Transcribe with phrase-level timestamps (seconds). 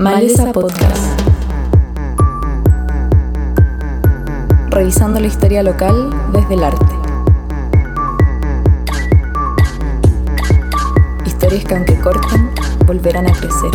[0.00, 1.20] Maleza Podcast.
[4.70, 6.94] Revisando la historia local desde el arte.
[11.26, 12.50] Historias que aunque corten,
[12.86, 13.70] volverán a crecer.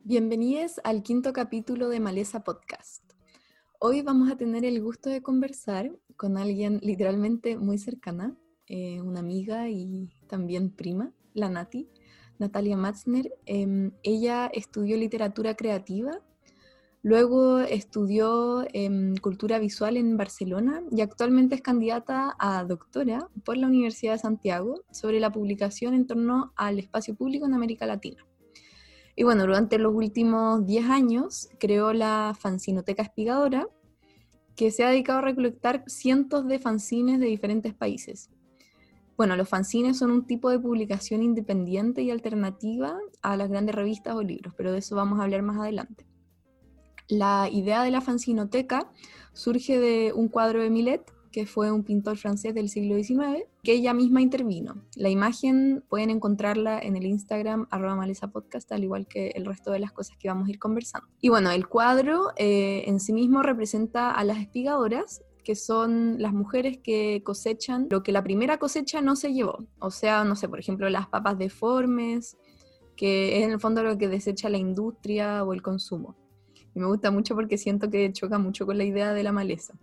[0.00, 3.11] Bienvenidos al quinto capítulo de Maleza Podcast.
[3.84, 8.36] Hoy vamos a tener el gusto de conversar con alguien literalmente muy cercana,
[8.68, 11.88] eh, una amiga y también prima, la Nati,
[12.38, 13.34] Natalia Matzner.
[13.44, 16.20] Em, ella estudió literatura creativa,
[17.02, 23.66] luego estudió em, cultura visual en Barcelona y actualmente es candidata a doctora por la
[23.66, 28.24] Universidad de Santiago sobre la publicación en torno al espacio público en América Latina.
[29.14, 33.68] Y bueno, durante los últimos 10 años creó la Fanzinoteca Espigadora,
[34.56, 38.30] que se ha dedicado a recolectar cientos de fanzines de diferentes países.
[39.16, 44.16] Bueno, los fanzines son un tipo de publicación independiente y alternativa a las grandes revistas
[44.16, 46.06] o libros, pero de eso vamos a hablar más adelante.
[47.08, 48.90] La idea de la fanzinoteca
[49.32, 53.72] surge de un cuadro de Millet que fue un pintor francés del siglo XIX, que
[53.72, 54.76] ella misma intervino.
[54.94, 59.92] La imagen pueden encontrarla en el Instagram arroba al igual que el resto de las
[59.92, 61.08] cosas que vamos a ir conversando.
[61.20, 66.32] Y bueno, el cuadro eh, en sí mismo representa a las espigadoras, que son las
[66.32, 69.66] mujeres que cosechan lo que la primera cosecha no se llevó.
[69.80, 72.36] O sea, no sé, por ejemplo, las papas deformes,
[72.96, 76.16] que es en el fondo lo que desecha la industria o el consumo.
[76.74, 79.74] Y me gusta mucho porque siento que choca mucho con la idea de la maleza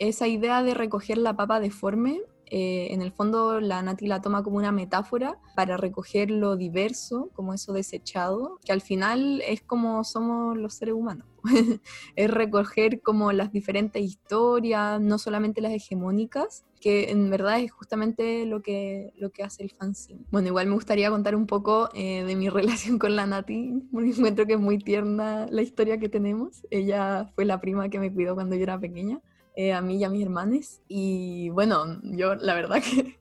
[0.00, 4.42] esa idea de recoger la papa deforme, eh, en el fondo la Nati la toma
[4.42, 10.02] como una metáfora para recoger lo diverso, como eso desechado, que al final es como
[10.02, 11.28] somos los seres humanos.
[12.16, 18.46] es recoger como las diferentes historias, no solamente las hegemónicas, que en verdad es justamente
[18.46, 20.24] lo que, lo que hace el fanzine.
[20.30, 24.10] Bueno, igual me gustaría contar un poco eh, de mi relación con la Nati, porque
[24.10, 26.66] encuentro que es muy tierna la historia que tenemos.
[26.70, 29.20] Ella fue la prima que me cuidó cuando yo era pequeña
[29.56, 30.80] eh, a mí y a mis hermanos.
[30.88, 33.18] Y bueno, yo la verdad que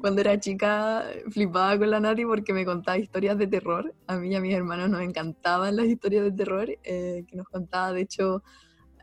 [0.00, 3.94] cuando era chica flipaba con la Nati porque me contaba historias de terror.
[4.06, 7.48] A mí y a mis hermanos nos encantaban las historias de terror eh, que nos
[7.48, 7.92] contaba.
[7.92, 8.42] De hecho,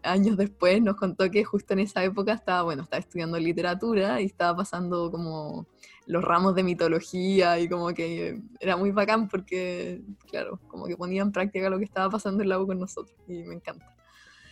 [0.03, 4.25] años después nos contó que justo en esa época estaba, bueno, estaba estudiando literatura y
[4.25, 5.67] estaba pasando como
[6.05, 11.21] los ramos de mitología y como que era muy bacán porque, claro, como que ponía
[11.21, 13.97] en práctica lo que estaba pasando en la U con nosotros y me encanta.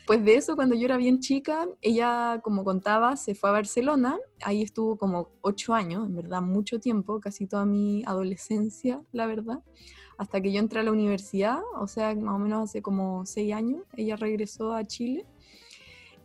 [0.05, 4.19] Después de eso, cuando yo era bien chica, ella, como contaba, se fue a Barcelona.
[4.43, 9.63] Ahí estuvo como ocho años, en verdad, mucho tiempo, casi toda mi adolescencia, la verdad.
[10.19, 13.51] Hasta que yo entré a la universidad, o sea, más o menos hace como seis
[13.55, 15.25] años, ella regresó a Chile.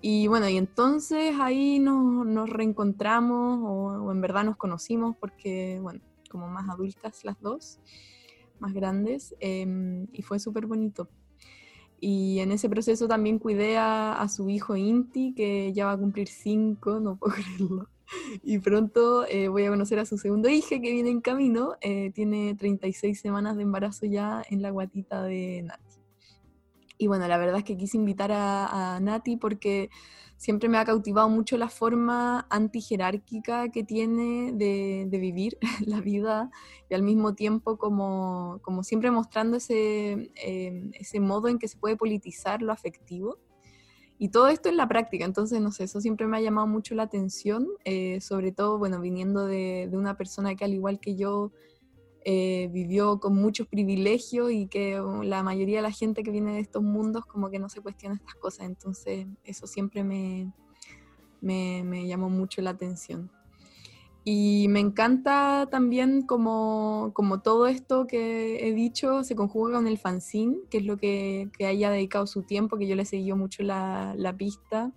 [0.03, 6.03] Y bueno, y entonces ahí nos, nos reencontramos, o, en verdad nos conocimos, porque, bueno,
[6.29, 7.81] como más adultas las dos,
[8.59, 11.09] más grandes, em, y fue súper bonito.
[12.00, 16.28] Y en ese proceso también cuidé a, su hijo Inti, que ya va a cumplir
[16.28, 17.88] cinco, no puedo creerlo.
[18.43, 21.77] Y pronto eh, voy a conocer a su segundo hijo que viene en camino.
[21.81, 26.00] Eh, tiene 36 semanas de embarazo ya en la guatita de Nati.
[26.99, 29.91] Y bueno, la verdad es que quise invitar a, a Nati porque
[30.41, 36.51] siempre me ha cautivado mucho la forma antijerárquica que tiene de, vivir la vida
[36.89, 41.77] y al mismo tiempo como, como siempre mostrando ese, em, ese modo en que se
[41.77, 43.39] puede politizar lo afectivo.
[44.19, 46.95] Y todo esto en la práctica, entonces, no sé, eso siempre me ha llamado mucho
[46.95, 51.17] la atención, eh, sobre todo, bueno, viniendo de, de una persona que al igual que
[51.17, 51.53] yo
[52.25, 56.55] eh, vivió con muchos privilegios y que uh, la mayoría de la gente que viene
[56.55, 58.67] de estos mundos como que no se cuestiona estas cosas.
[58.67, 60.53] Entonces eso siempre me,
[61.41, 63.31] me, llamó mucho la atención.
[64.22, 69.97] Y me encanta también como, como, todo esto que he dicho se conjuga con el
[69.97, 73.63] fanzine, que es lo que, que haya dedicado su tiempo, que yo le seguí mucho
[73.63, 74.93] la, la pista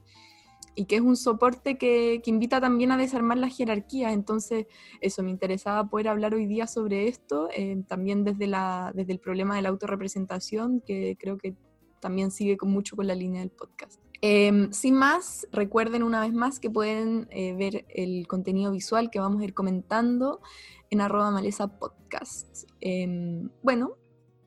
[0.76, 4.14] y que es un soporte que, que, invita también a desarmar las jerarquías.
[4.14, 4.66] Entonces,
[5.02, 9.20] eso, me interesaba poder hablar hoy día sobre esto, eh, también desde, la, desde el
[9.20, 11.56] problema de la autorrepresentación, que creo que
[12.00, 14.00] también sigue con mucho con la línea del podcast.
[14.22, 19.20] Em, sin más, recuerden una vez más que pueden eh, ver el contenido visual que
[19.20, 20.42] vamos a ir comentando
[20.90, 22.70] en arroba maleza podcast.
[22.80, 23.98] Em, bueno,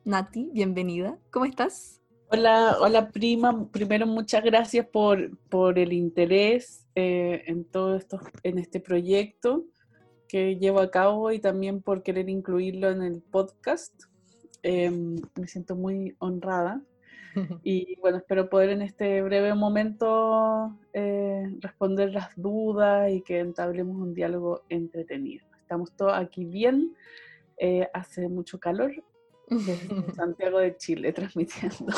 [0.03, 1.19] Nati, bienvenida.
[1.31, 2.01] ¿Cómo estás?
[2.29, 3.69] Hola, hola prima.
[3.71, 9.63] Primero, muchas gracias por, por el interés eh, en todo esto, en este proyecto
[10.27, 13.93] que llevo a cabo y también por querer incluirlo en el podcast.
[14.61, 16.81] Em, me siento muy honrada.
[17.63, 23.95] Y bueno, espero poder en este breve momento eh, responder las dudas y que entablemos
[23.95, 25.45] un diálogo entretenido.
[25.61, 26.93] Estamos todos aquí bien,
[27.57, 28.91] eh, hace mucho calor,
[29.49, 31.93] desde Santiago de Chile transmitiendo.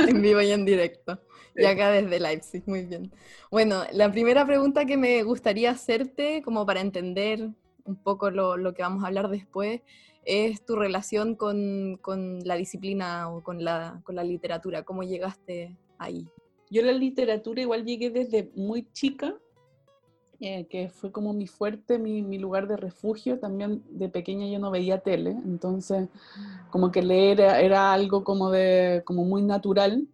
[0.00, 1.20] En vivo y en directo.
[1.56, 3.12] Y acá desde Leipzig, muy bien.
[3.48, 7.48] Bueno, la primera pregunta que me gustaría hacerte, como para entender
[7.84, 9.80] un poco lo, lo que vamos a hablar después,
[10.24, 14.82] es tu relación con, con la disciplina o con la, con la literatura.
[14.82, 16.26] ¿Cómo llegaste ahí?
[16.70, 19.36] Yo la literatura igual llegué desde muy chica,
[20.40, 23.38] eh, que fue como mi fuerte, mi, mi, lugar de refugio.
[23.38, 26.08] También de pequeña yo no veía tele, entonces
[26.70, 30.08] como que leer era, era algo como, de, como muy natural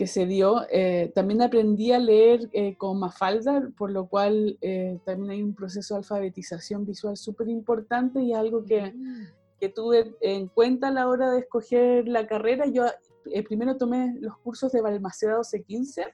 [0.00, 0.62] que se dio.
[0.70, 5.54] Eh, también aprendí a leer eh, con Mafalda, por lo cual eh, también hay un
[5.54, 9.26] proceso de alfabetización visual súper importante y algo que, mm.
[9.60, 12.64] que, tuve en cuenta a la hora de escoger la carrera.
[12.64, 12.86] Yo
[13.26, 16.06] eh, primero tomé los cursos de Balmaceda 1215,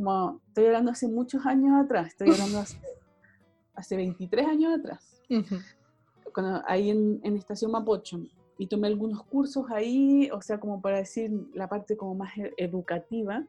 [0.00, 2.78] como estoy hablando hace muchos años atrás, estoy hablando hace,
[3.74, 5.22] hace 23 años atrás,
[6.34, 8.20] cuando, ahí en, en Estación Mapocho
[8.56, 12.52] y tomé algunos cursos ahí, o sea, como para decir la parte como más e-,
[12.56, 13.44] educativa,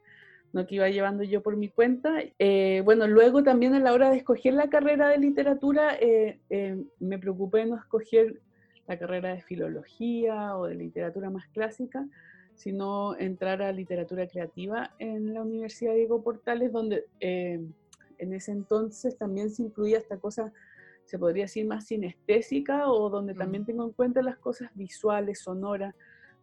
[0.51, 0.67] ¿no?
[0.67, 2.15] que iba llevando yo por mi cuenta.
[2.37, 6.83] Eh, bueno, luego también a la hora de escoger la carrera de literatura, eh, eh,
[6.99, 8.41] me preocupé no escoger
[8.87, 12.05] la carrera de filología o de literatura más clásica,
[12.61, 19.49] sino entrar a literatura creativa en la Universidad Diego Portales, donde en ese entonces también
[19.49, 20.53] se incluía esta cosa
[21.05, 25.93] se podría decir más sinestésica o donde también tengo en cuenta las cosas visuales, sonoras,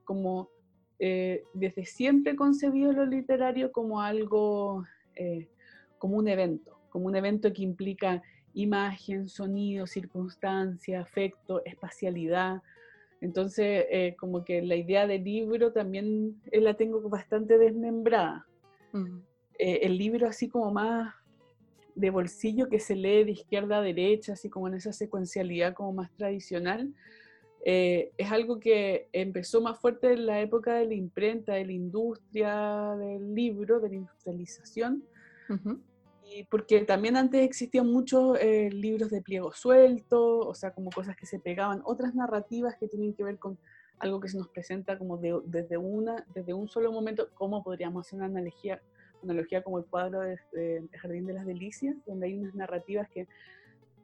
[0.04, 0.50] como
[0.98, 5.48] eh, desde siempre concebido lo literario como algo, eh,
[5.98, 8.22] como un evento, como un evento que implica
[8.52, 12.62] imagen, sonido, circunstancia, afecto, espacialidad.
[13.20, 18.46] Entonces, eh, como que la idea del libro también la tengo bastante desmembrada.
[19.58, 21.14] el libro así como más
[21.98, 25.92] de bolsillo que se lee de izquierda a derecha, así como en esa secuencialidad como
[25.92, 26.94] más tradicional,
[27.64, 31.72] eh, es algo que empezó más fuerte en la época de la imprenta, de la
[31.72, 35.02] industria del libro, de la industrialización,
[36.30, 41.16] y porque también antes existían muchos eh, libros de pliego suelto, o sea, como cosas
[41.16, 43.58] que se pegaban, otras narrativas que tienen que ver con
[43.98, 48.18] algo que se nos presenta como desde, una, desde un solo momento, cómo podríamos hacer
[48.18, 48.80] una analogía
[49.22, 50.38] analogía como el cuadro de,
[50.92, 53.26] Jardín de las Delicias, donde hay unas narrativas que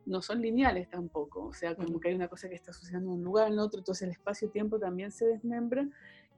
[0.07, 3.19] no son lineales tampoco, o sea, como que hay una cosa que está sucediendo en
[3.19, 5.89] un lugar, en otro, entonces el espacio-tiempo también se desmembra,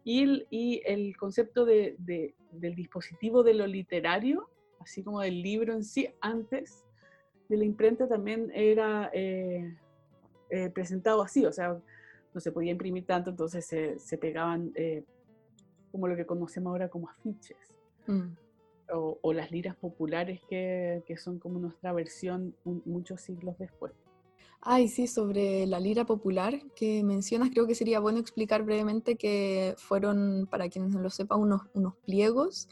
[0.05, 4.51] y el, y el concepto de, del dispositivo de lo literario,
[4.81, 6.85] así como del libro en sí, antes
[7.49, 9.77] de la imprenta también era eh,
[10.51, 11.81] eh, presentado así, o sea,
[12.35, 15.05] no se podía imprimir tanto, entonces se, se pegaban eh,
[15.93, 17.57] como lo que conocemos ahora como afiches.
[18.07, 18.33] Mm
[18.93, 23.93] o, las liras populares que, que, son como nuestra versión muchos siglos después.
[24.61, 29.75] Ay, sí, sobre la lira popular que mencionas, creo que sería bueno explicar brevemente que
[29.77, 32.69] fueron, para quienes no lo sepan, unos, unos pliegos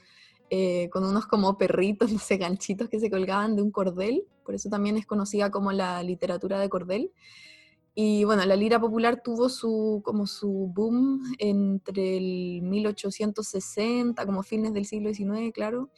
[0.51, 4.55] eh, con unos como perritos, no sé, ganchitos que se colgaban de un cordel, por
[4.55, 7.13] eso también es conocida como la literatura de cordel.
[7.97, 14.73] Y bueno, la lira popular tuvo su, como su boom entre el 1860, como fines
[14.75, 15.91] del siglo XIX, claro,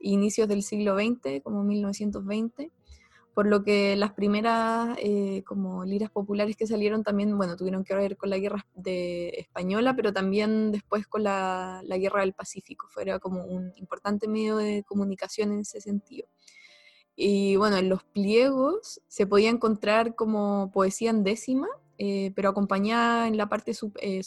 [0.00, 2.72] inicios del siglo XX, como 1920,
[3.36, 7.94] por lo que las primeras eh, como liras populares que salieron también, bueno, tuvieron que
[7.94, 12.88] ver con la guerra de española, pero también después con la, la guerra del Pacífico,
[12.88, 16.26] fuera como un importante medio de comunicación en ese sentido.
[17.14, 23.28] Y bueno, en los pliegos se podía encontrar como poesía en décima, eh, pero acompañada
[23.28, 23.72] en la parte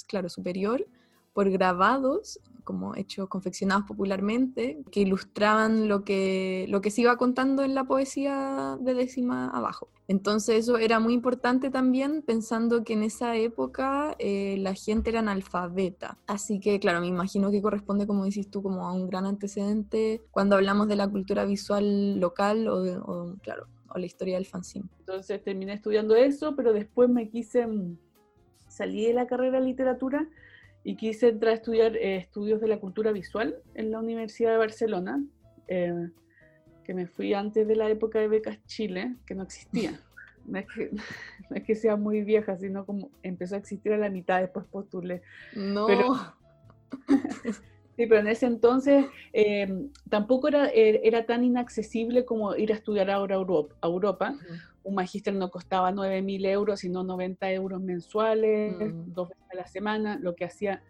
[0.07, 0.85] claro, superior
[1.33, 7.63] por grabados, como hechos confeccionados popularmente, que ilustraban lo que, lo que se iba contando
[7.63, 9.89] en la poesía de décima abajo.
[10.07, 15.19] Entonces eso era muy importante también pensando que en esa época eh, la gente era
[15.19, 16.17] analfabeta.
[16.27, 20.21] Así que claro, me imagino que corresponde, como dices tú, como a un gran antecedente
[20.31, 24.89] cuando hablamos de la cultura visual local o, claro, o la historia del fanzine.
[24.99, 27.97] Entonces terminé estudiando eso, pero después me quise, mm,
[28.67, 30.27] salí de la carrera de literatura
[30.89, 34.57] y quise entrar a estudiar eh, estudios de la cultura visual en la Universidad de
[34.57, 35.23] Barcelona.
[35.67, 36.09] Eh,
[36.83, 39.99] que me fui antes de la época de becas Chile, que no existía.
[40.45, 40.89] No es que,
[41.51, 44.65] no es que sea muy vieja, sino como empezó a existir a la mitad, después
[44.65, 45.21] postulé.
[45.55, 45.85] No.
[45.85, 46.15] Pero,
[47.95, 52.75] sí, pero en ese entonces em, tampoco era, er, era tan inaccesible como ir a
[52.77, 53.75] estudiar ahora a Europa.
[53.81, 54.35] A Europa.
[54.89, 58.73] Un magíster no costaba 9.000 euros, sino 90 euros mensuales,
[59.05, 60.81] dos veces a la semana, lo que hacía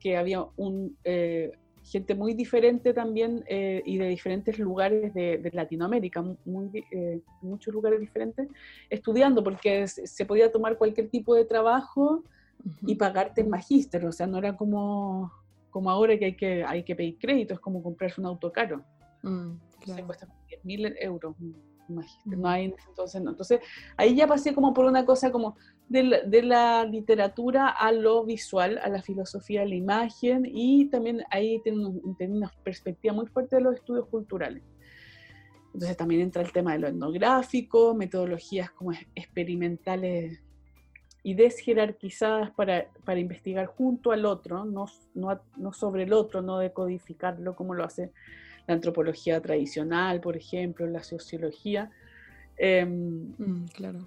[0.00, 1.52] que había un, eh,
[1.84, 8.00] gente muy diferente también eh, y de diferentes lugares de, Latinoamérica, muy, eh, muchos lugares
[8.00, 8.48] diferentes,
[8.88, 12.24] estudiando, porque se podía tomar cualquier tipo de trabajo
[12.86, 15.30] y pagarte el magíster, o sea, no era como,
[15.68, 18.82] como ahora que hay, que hay que pedir crédito, es como comprarse un auto caro.
[19.22, 20.96] Mm, se cuesta 10 mil
[21.88, 23.30] no hay entonces no.
[23.30, 23.60] Entonces
[23.96, 25.56] ahí ya pasé como por una cosa como
[25.88, 31.60] de la, literatura a lo visual, a la filosofía de la imagen y también ahí
[31.62, 34.62] tiene, una perspectiva muy fuerte de los estudios culturales.
[35.74, 40.42] Entonces también entra el tema de lo etnográfico, metodologías como experimentales
[41.22, 46.58] y desjerarquizadas para, para investigar junto al otro, no, no, no sobre el otro, no
[46.58, 48.12] decodificarlo como lo hace
[48.66, 51.90] la antropología tradicional, por ejemplo, la sociología.
[52.56, 54.00] Em, mm, claro.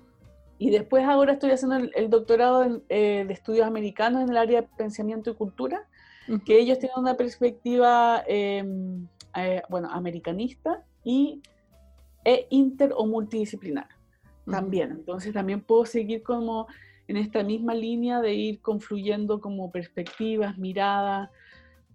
[0.57, 4.67] Y después ahora estoy haciendo el, doctorado eh, de estudios americanos en el área de
[4.77, 5.85] pensamiento y cultura,
[6.43, 11.41] que ellos tienen una perspectiva, em, eh, bueno, americanista y
[12.24, 13.88] e inter o multidisciplinar
[14.50, 14.91] también.
[14.91, 16.67] Entonces también puedo seguir como
[17.07, 21.29] en esta misma línea de ir confluyendo como perspectivas, miradas,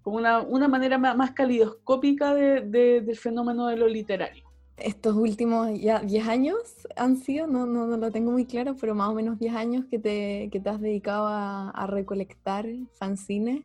[0.03, 4.45] como una, una manera más, calidoscópica de, del fenómeno de lo literario.
[4.77, 6.57] Estos últimos ya 10 años
[6.97, 9.85] han sido, no, no, no, lo tengo muy claro, pero más o menos 10 años
[9.91, 13.65] que te, que te has dedicado a, recolectar fanzines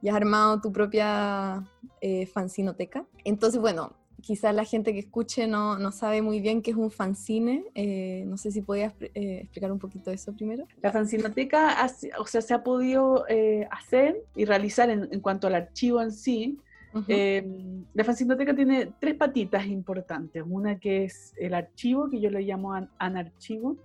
[0.00, 1.68] y has armado tu propia
[2.00, 3.04] eh, fanzinoteca.
[3.24, 3.92] Entonces, bueno,
[4.24, 7.64] quizás la gente que escuche no, no, sabe muy bien qué es un fanzine.
[7.74, 10.66] Eh, no sé si podías eh, explicar un poquito eso primero.
[10.82, 11.86] La fanzinoteca,
[12.18, 16.58] o sea, se ha podido eh, hacer y realizar en, cuanto al archivo en sí.
[17.08, 20.42] Em, la fanzinoteca tiene tres patitas importantes.
[20.46, 23.76] Una que es el archivo, que yo le llamo anarchivo.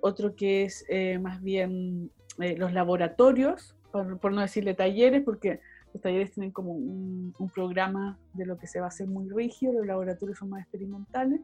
[0.00, 0.84] otro que es
[1.20, 5.60] más bien los laboratorios, por, por no decirle talleres, porque
[5.92, 9.72] los talleres tienen como un, programa de lo que se va a hacer muy rígido,
[9.72, 11.40] los laboratorios son más experimentales.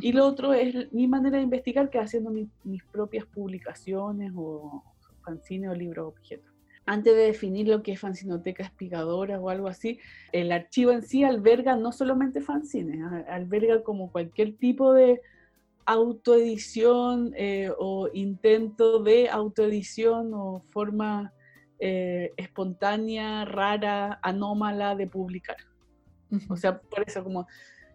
[0.00, 4.84] Y lo otro es mi manera de investigar, que haciendo mis propias publicaciones o
[5.24, 6.50] fanzines o libros objetos.
[6.86, 9.98] Antes de definir lo que es fanzinoteca espigadora o algo así,
[10.32, 15.20] el archivo en sí alberga no solamente fanzines, alberga como cualquier tipo de
[15.86, 21.32] autoedición eh, o intento de autoedición o forma
[21.80, 25.56] eh, espontánea, rara, anómala de publicar.
[26.48, 27.46] O sea, por eso como...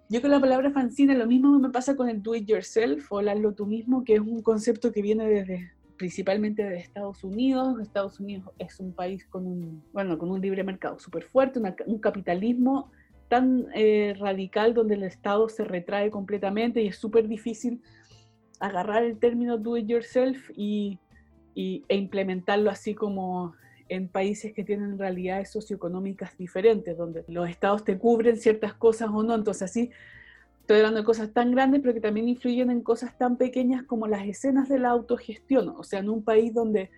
[0.07, 3.21] Yo con la palabra fanzine lo mismo me pasa con el do it yourself o
[3.21, 7.79] el hazlo tú mismo, que es un concepto que viene desde principalmente de Estados Unidos.
[7.79, 11.99] Estados Unidos es un país con un, bueno, con un libre mercado súper fuerte, un
[11.99, 12.91] capitalismo
[13.27, 17.81] tan eh, radical donde el Estado se retrae completamente y es súper difícil
[18.59, 20.99] agarrar el término do it yourself y,
[21.55, 23.55] e implementarlo así como
[23.89, 29.23] en países que tienen realidades socioeconómicas diferentes, donde los estados te cubren ciertas cosas o
[29.23, 29.35] no.
[29.35, 29.91] Entonces, así
[30.61, 34.07] estoy hablando de cosas tan grandes, pero que también influyen en cosas tan pequeñas como
[34.07, 35.69] las escenas de la autogestión.
[35.77, 36.89] O sea, en un país donde,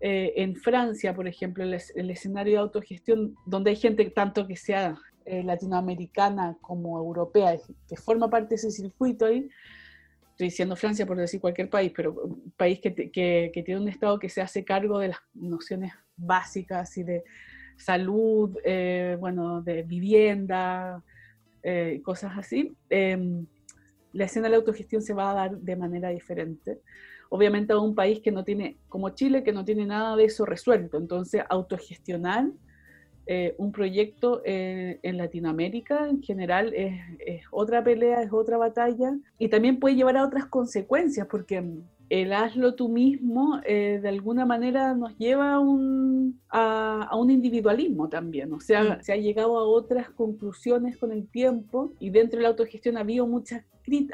[0.00, 4.98] eh, en Francia, por ejemplo, el, escenario de autogestión, donde hay gente tanto que sea
[5.24, 7.56] eh, latinoamericana como europea,
[7.88, 9.48] que forma parte de ese circuito ahí,
[10.32, 13.88] estoy diciendo Francia por decir cualquier país, pero un país que, que, que, tiene un
[13.88, 17.24] Estado que se hace cargo de las nociones básicas y de
[17.76, 21.02] salud, eh, bueno, de vivienda,
[21.62, 23.46] eh, cosas así, em,
[24.12, 26.80] la escena de la autogestión se va a dar de manera diferente.
[27.28, 30.46] Obviamente a un país que no tiene, como Chile, que no tiene nada de eso
[30.46, 30.96] resuelto.
[30.96, 32.48] Entonces, autogestionar
[33.26, 39.48] eh, un proyecto en Latinoamérica en general es, es, otra pelea, es otra batalla y
[39.48, 41.62] también puede llevar a otras consecuencias porque
[42.08, 48.08] el hazlo tú mismo eh, de alguna manera nos lleva a un, a, un individualismo
[48.08, 48.52] también.
[48.52, 52.50] O sea, se ha llegado a otras conclusiones con el tiempo y dentro de la
[52.50, 53.64] autogestión ha habido mucha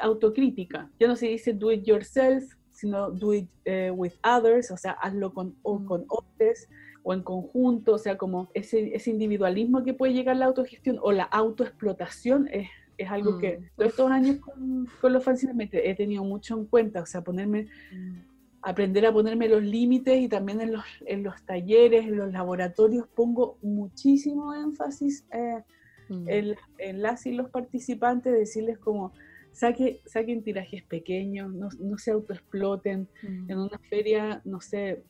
[0.01, 0.89] autocrítica.
[0.99, 4.93] Ya no se dice do it yourself, sino do it eh, with others, o sea,
[4.93, 5.85] hazlo con, o mm.
[5.85, 6.67] con otros
[7.03, 11.11] o en conjunto, o sea, como ese, ese individualismo que puede llegar la autogestión o
[11.11, 13.63] la autoexplotación es es algo que mm.
[13.75, 17.21] todos estos años con, con los fanzines me he tenido mucho en cuenta, o sea,
[17.21, 18.13] ponerme, mm.
[18.61, 23.07] aprender a ponerme los límites y también en los, en los talleres, en los laboratorios
[23.07, 25.63] pongo muchísimo énfasis eh,
[26.09, 26.29] mm.
[26.77, 29.13] en, las y los participantes, decirles como,
[29.51, 35.03] saque, saquen tirajes pequeños, no, no se autoexploten, en una feria, no sé,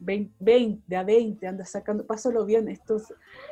[0.00, 2.96] 20, de a 20, anda sacando, pásalo bien, esto,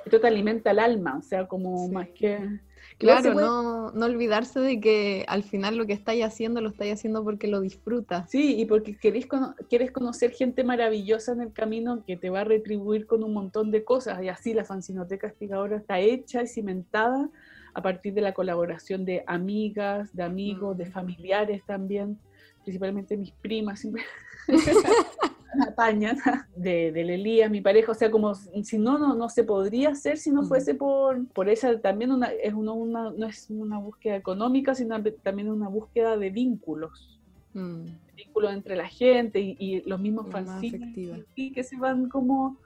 [0.04, 2.60] esto te alimenta el alma, o sea, como más que...
[2.98, 7.24] Claro, no, no, olvidarse de que al final lo que estáis haciendo lo estáis haciendo
[7.24, 8.30] porque lo disfrutas.
[8.30, 9.26] Sí, y porque querés,
[9.68, 13.70] quieres conocer gente maravillosa en el camino que te va a retribuir con un montón
[13.70, 14.22] de cosas.
[14.22, 17.30] Y así la Fanzinoteca Espigadora está hecha y cimentada
[17.74, 22.18] a partir de la colaboración de amigas, de amigos, de familiares también,
[22.62, 24.02] principalmente mis primas, siempre
[25.60, 26.18] apañan,
[26.56, 30.18] de, de Lelía, mi pareja, o sea, como si no, no, no se podría hacer
[30.18, 34.74] si no fuese por, por esa, también una, es una, no es una búsqueda económica,
[34.74, 37.20] sino también una búsqueda de vínculos.
[37.54, 37.86] Mm.
[38.16, 42.56] Vínculos entre la gente y, los mismos fanzines y que se van como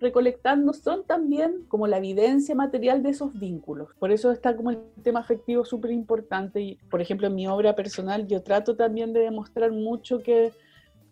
[0.00, 3.88] recolectando son también como la evidencia material de esos vínculos.
[3.98, 6.60] Por eso está como el tema afectivo súper importante.
[6.60, 10.52] Y, por ejemplo, en mi obra personal yo trato también de demostrar mucho que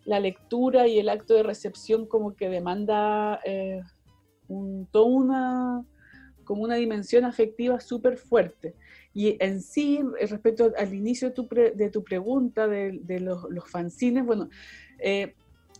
[0.05, 3.81] la lectura y el acto de recepción como que demanda eh,
[4.91, 5.85] toda una,
[6.43, 8.75] como una dimensión afectiva súper fuerte.
[9.13, 13.69] Y en sí, respecto al inicio de tu, de tu pregunta de, de los, los,
[13.69, 14.49] fanzines, bueno,
[14.99, 15.35] eh,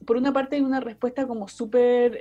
[0.05, 2.19] por una parte hay una respuesta como súper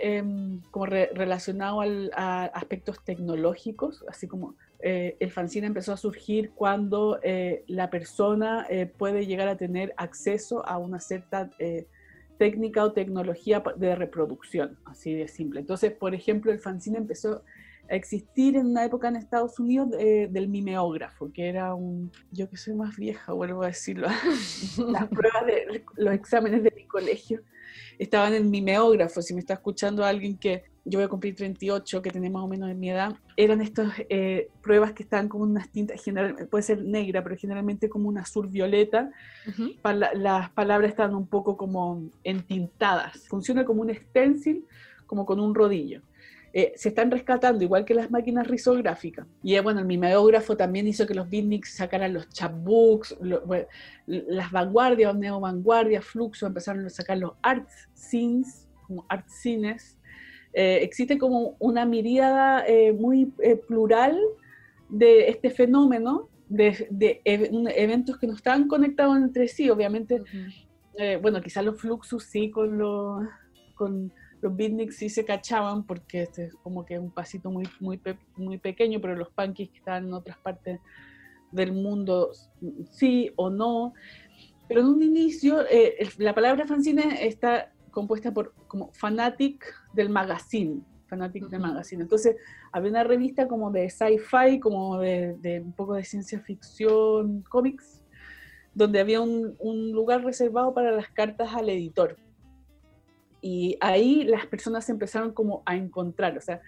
[0.70, 1.80] como relacionado
[2.14, 8.66] a aspectos tecnológicos, así como eh, el fanzine empezó a surgir cuando eh, la persona
[8.68, 11.50] eh, puede llegar a tener acceso a una cierta
[12.36, 15.60] técnica o tecnología de reproducción, así de simple.
[15.60, 17.44] Entonces, por ejemplo, el fanzine empezó
[17.88, 22.56] a existir en una época en Estados Unidos del mimeógrafo, que era un, yo que
[22.56, 24.08] soy más vieja, vuelvo a decirlo,
[24.88, 27.42] las pruebas de los exámenes de mi colegio
[28.02, 32.02] estaban en el mimeógrafo, si me está escuchando alguien que yo voy a cumplir 38,
[32.02, 35.44] que tiene más o menos de mi edad, eran estas eh, pruebas que estaban como
[35.44, 39.10] unas tintas, general, puede ser negra, pero generalmente como un azul violeta.
[40.14, 43.28] las palabras estaban un poco como entintadas.
[43.28, 44.66] Funciona como un stencil,
[45.06, 46.02] como con un rodillo.
[46.54, 49.26] Eh, se están rescatando, igual que las máquinas risográficas.
[49.42, 53.16] Y eh, bueno, el mimeógrafo también hizo que los beatniks sacaran los chapbooks,
[54.06, 59.98] las vanguardias, neo vanguardias, fluxo, empezaron a sacar los art scenes, como art scenes.
[60.52, 62.66] Eh, existe como una miríada
[62.98, 63.32] muy
[63.66, 64.18] plural
[64.90, 70.22] de este fenómeno, de, eventos que no están conectados entre sí, obviamente.
[71.22, 73.26] bueno, quizás los fluxos sí con los...
[73.74, 74.12] Con,
[74.42, 78.00] los beatniks sí se cachaban porque este es como que un pasito muy, muy,
[78.36, 80.80] muy pequeño, pero los punkis que estaban en otras partes
[81.52, 82.32] del mundo
[82.90, 83.94] sí o no.
[84.66, 90.80] Pero en un inicio, eh, la palabra fanzine está compuesta por como fanatic del magazine,
[91.06, 92.02] fanatic del magazine.
[92.02, 92.36] Entonces,
[92.72, 98.02] había una revista como de sci-fi, como de, de, un poco de ciencia ficción, cómics,
[98.74, 102.16] donde había un, un lugar reservado para las cartas al editor.
[103.42, 106.62] Y ahí las personas empezaron como a encontrar, o sea,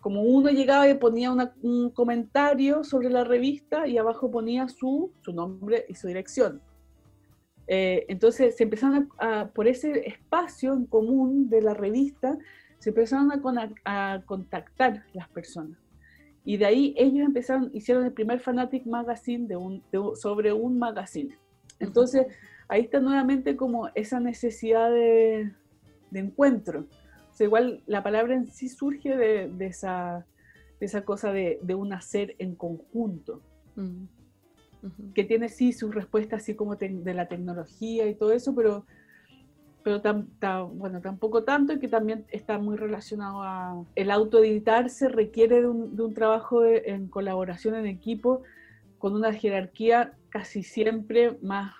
[0.00, 5.32] como uno llegaba y ponía un comentario sobre la revista y abajo ponía su, su
[5.32, 6.60] nombre y su dirección.
[7.72, 12.36] Eh, entonces se empezaron a, por ese espacio en común de la revista,
[12.78, 15.78] se empezaron a, a, contactar las personas.
[16.44, 19.84] Y de ahí ellos empezaron, hicieron el primer Fanatic Magazine de un,
[20.16, 21.38] sobre un magazine.
[21.78, 22.26] Entonces
[22.68, 25.52] ahí está nuevamente como esa necesidad de,
[26.10, 26.86] de encuentro.
[27.30, 30.26] O sea, igual la palabra en sí surge de, esa,
[30.80, 33.40] esa, cosa de, un hacer en conjunto,
[33.76, 34.04] mm.
[35.14, 38.84] que tiene sí su respuesta así como de la tecnología y todo eso, pero,
[39.82, 40.02] pero
[40.72, 43.84] bueno, tampoco tanto y que también está muy relacionado a...
[43.94, 48.42] El autoeditarse requiere de un, trabajo en colaboración en equipo
[48.98, 51.72] con una jerarquía casi siempre más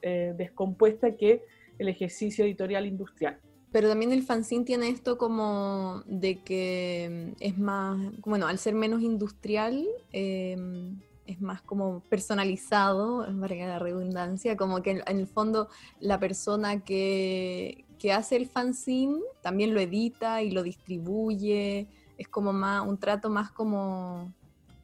[0.00, 1.44] eh, descompuesta que
[1.78, 3.38] el ejercicio editorial industrial.
[3.72, 9.00] Pero también el fanzine tiene esto como de que es más, bueno, al ser menos
[9.00, 15.68] industrial, em, es más como personalizado, para la redundancia, como que en, el fondo
[16.00, 22.52] la persona que, que, hace el fanzine también lo edita y lo distribuye, es como
[22.52, 24.32] más un trato más como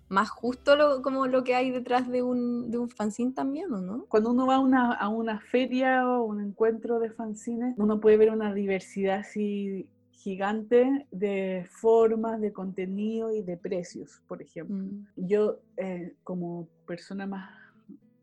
[0.09, 3.81] más justo lo, como lo que hay detrás de un, de un fanzine también, ¿o
[3.81, 4.07] no?
[4.09, 8.17] Cuando uno va a una, a una feria o un encuentro de fanzines, uno puede
[8.17, 14.77] ver una diversidad así gigante de formas, de contenido y de precios, por ejemplo.
[14.77, 15.07] Mm.
[15.17, 17.51] Yo, eh, como persona más,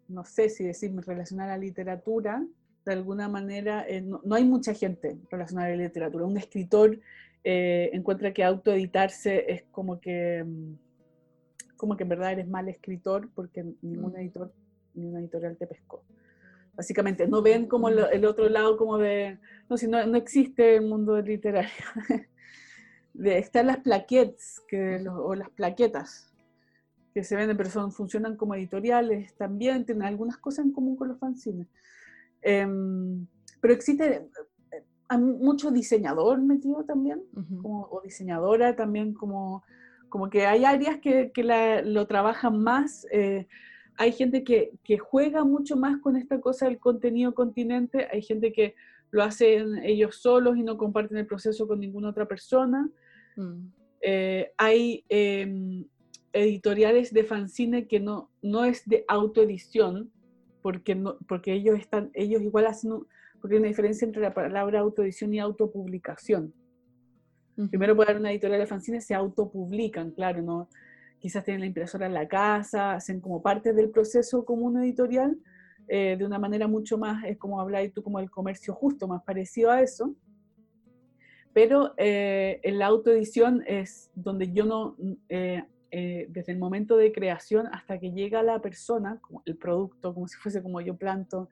[0.07, 2.45] no sé si decirme, relacionada a la literatura,
[2.85, 6.25] de alguna manera, eh, no, hay mucha gente relacionada a la literatura.
[6.25, 6.99] Un escritor
[7.43, 10.73] eh, encuentra que autoeditarse es como que mm,
[11.85, 14.15] como que en verdad eres mal escritor porque ningún mm.
[14.17, 14.51] editor
[14.95, 16.03] ni una editorial te pescó.
[16.75, 17.27] básicamente.
[17.27, 19.37] No ven como el, otro lado como de,
[19.69, 21.69] no, si no, no existe el mundo literario.
[23.13, 26.33] de, están las plaquettes que, o las plaquetas
[27.13, 31.09] que se venden, pero son, funcionan como editoriales también, tienen algunas cosas en común con
[31.09, 31.67] los fanzines.
[32.41, 33.27] Em,
[33.61, 34.27] pero existe
[35.07, 37.21] hay mucho diseñador metido también,
[37.61, 39.63] como, o diseñadora también, como,
[40.09, 41.43] como que hay áreas que, que
[41.83, 43.05] lo trabajan más.
[43.11, 43.47] Eh,
[43.97, 48.51] hay gente que, que, juega mucho más con esta cosa del contenido continente, hay gente
[48.51, 48.75] que
[49.11, 52.89] lo hacen ellos solos y no comparten el proceso con ninguna otra persona.
[53.37, 53.67] Mm.
[54.01, 55.85] Eh, hay em,
[56.33, 60.11] editoriales de fanzine que no, no es de autoedición,
[60.61, 62.91] porque, no, porque ellos, están, ellos igual hacen
[63.39, 66.53] porque hay una diferencia entre la palabra autoedición y autopublicación.
[67.69, 70.69] Primero puede haber una editorial de fanzines, se autopublican, claro, ¿no?
[71.25, 75.35] quizás tienen la impresora en la casa, hacen como parte del proceso como una editorial,
[75.87, 79.23] eh, de una manera mucho más, es como habláis tú, como el comercio justo, más
[79.23, 80.15] parecido a eso.
[81.51, 84.97] Pero eh, en la autoedición es donde yo no,
[85.29, 85.63] eh,
[86.29, 90.61] desde el momento de creación hasta que llega la persona, el producto, como si fuese
[90.61, 91.49] como yo planto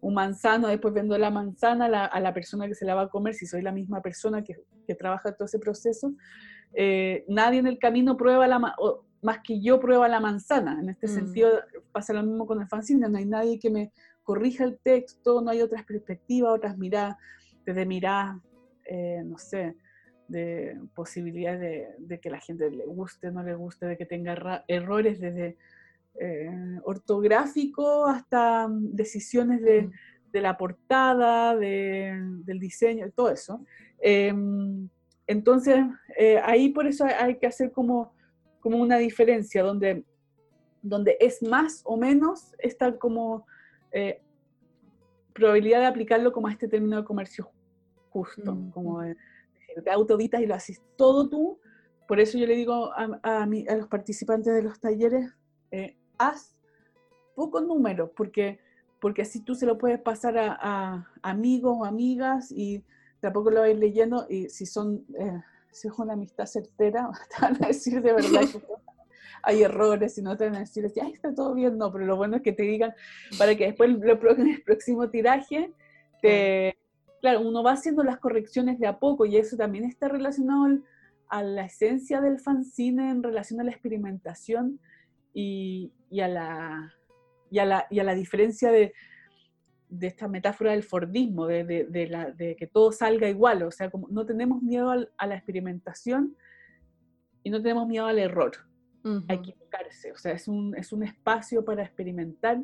[0.00, 3.34] un manzano, después vendo la manzana a la, persona que se la va a comer,
[3.34, 4.56] si soy la misma persona que,
[4.86, 6.14] que trabaja todo ese proceso,
[6.74, 10.78] eh, nadie en el camino prueba la, o más que yo prueba la manzana.
[10.80, 11.10] En este mm.
[11.10, 11.50] sentido
[11.92, 15.50] pasa lo mismo con el fanzine, no hay nadie que me corrija el texto, no
[15.50, 17.16] hay otras perspectivas, otras miradas,
[17.64, 18.36] desde miradas,
[18.84, 19.76] eh, no sé,
[20.28, 24.64] de posibilidades de, de, que la gente le guste, no le guste, de que tenga
[24.68, 25.56] errores desde
[26.18, 29.90] eh, ortográfico hasta mm, decisiones de,
[30.32, 33.64] la portada, del diseño, todo eso.
[33.98, 34.86] Em,
[35.26, 35.78] entonces,
[36.18, 38.12] eh, ahí por eso hay, que hacer como,
[38.60, 40.04] como una diferencia, donde,
[40.82, 43.46] donde es más o menos esta como
[43.92, 44.20] eh,
[45.32, 47.50] probabilidad de aplicarlo como a este término de comercio
[48.10, 49.16] justo, mm, como de,
[49.90, 51.58] autoditas y lo haces todo tú.
[52.06, 55.34] Por eso yo le digo a, a, los participantes de los talleres,
[56.18, 56.54] haz
[57.34, 58.58] pocos números, porque,
[59.00, 62.82] porque así tú se lo puedes pasar a, amigos o amigas y
[63.20, 65.40] tampoco lo vais leyendo y si son eh,
[65.76, 68.60] si es una amistad certera, te van a decir de verdad que
[69.42, 72.16] hay errores y no te van a decir, ay, está todo bien, no, pero lo
[72.16, 72.94] bueno es que te digan
[73.38, 75.72] para que después en el próximo tiraje,
[76.22, 76.76] te,
[77.20, 80.78] claro, uno va haciendo las correcciones de a poco y eso también está relacionado
[81.28, 84.80] a la esencia del fanzine en relación a la experimentación
[85.38, 86.94] y, a, la,
[87.50, 88.94] y, a, la, y a la diferencia de,
[89.90, 93.90] de esta metáfora del Fordismo, de, de, la, de, que todo salga igual, o sea,
[93.90, 96.34] como no tenemos miedo a la experimentación
[97.42, 98.52] y no tenemos miedo al error,
[99.28, 102.60] a equivocarse, o sea, es un, es un espacio para experimentar,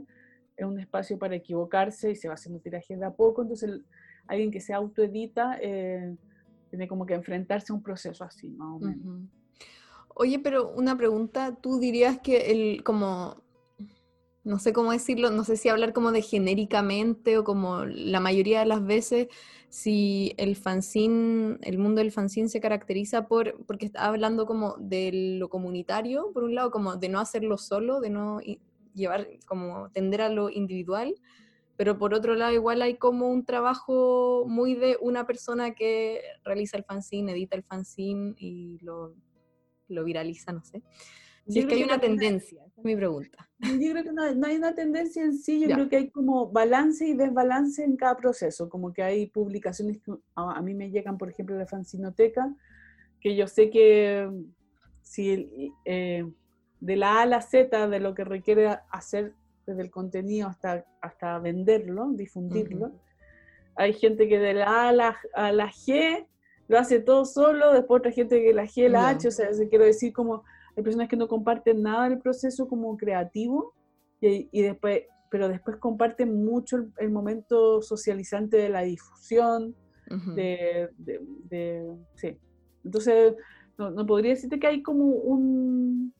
[0.56, 3.80] es un espacio para equivocarse y se va haciendo tiraje de a poco, entonces
[4.26, 6.16] alguien que se autoedita eh,
[6.70, 9.22] tiene como que enfrentarse a un proceso así, más o menos.
[10.14, 13.42] Oye, pero una pregunta, ¿tú dirías que el como
[14.44, 18.60] no sé cómo decirlo, no sé si hablar como de genéricamente o como la mayoría
[18.60, 19.28] de las veces,
[19.68, 25.36] si el fanzine, el mundo del fanzine se caracteriza por, porque está hablando como de
[25.38, 28.40] lo comunitario, por un lado, como de no hacerlo solo, de no
[28.94, 31.14] llevar, como tender a lo individual,
[31.76, 36.76] pero por otro lado igual hay como un trabajo muy de una persona que realiza
[36.76, 39.14] el fanzine, edita el fanzine y lo
[39.92, 40.82] lo viraliza, no sé.
[41.48, 43.50] Si es que hay una tendencia, esa es mi pregunta.
[43.58, 47.06] Yo creo que no, hay una tendencia en sí, yo creo que hay como balance
[47.06, 51.30] y desbalance en cada proceso, como que hay publicaciones que a, mí me llegan, por
[51.30, 52.54] ejemplo, de Fanzinoteca,
[53.20, 54.30] que yo sé que
[55.02, 56.24] si eh,
[56.80, 59.34] de la A a la Z de lo que requiere hacer
[59.66, 62.92] desde el contenido hasta, hasta venderlo, difundirlo,
[63.74, 66.26] hay gente que de la A a la, a la G
[66.72, 69.84] lo hace todo solo, después otra gente que la G, la H, o sea, quiero
[69.84, 70.42] decir como
[70.74, 73.74] hay personas que no comparten nada del proceso como creativo
[74.22, 79.76] y, y después, pero después comparten mucho el, momento socializante de la difusión,
[80.34, 82.38] de, de, sí.
[82.84, 83.34] Entonces,
[83.76, 86.14] no, no, podría decirte que hay como un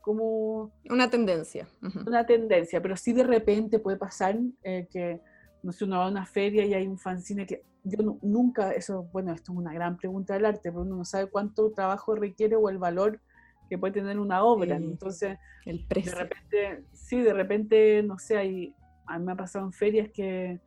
[0.00, 1.66] como una tendencia.
[2.06, 5.20] Una tendencia, pero sí de repente puede pasar eh, que
[5.64, 9.08] no sé, uno va a una feria y hay un fanzine que yo nunca, eso,
[9.12, 12.56] bueno, esto es una gran pregunta del arte, pero uno no sabe cuánto trabajo requiere
[12.56, 13.20] o el valor
[13.68, 14.76] que puede tener una obra.
[14.76, 16.12] Entonces, el precio.
[16.12, 18.74] de repente, sí, de repente, no sé, hay,
[19.06, 20.60] a mí me ha pasado en ferias que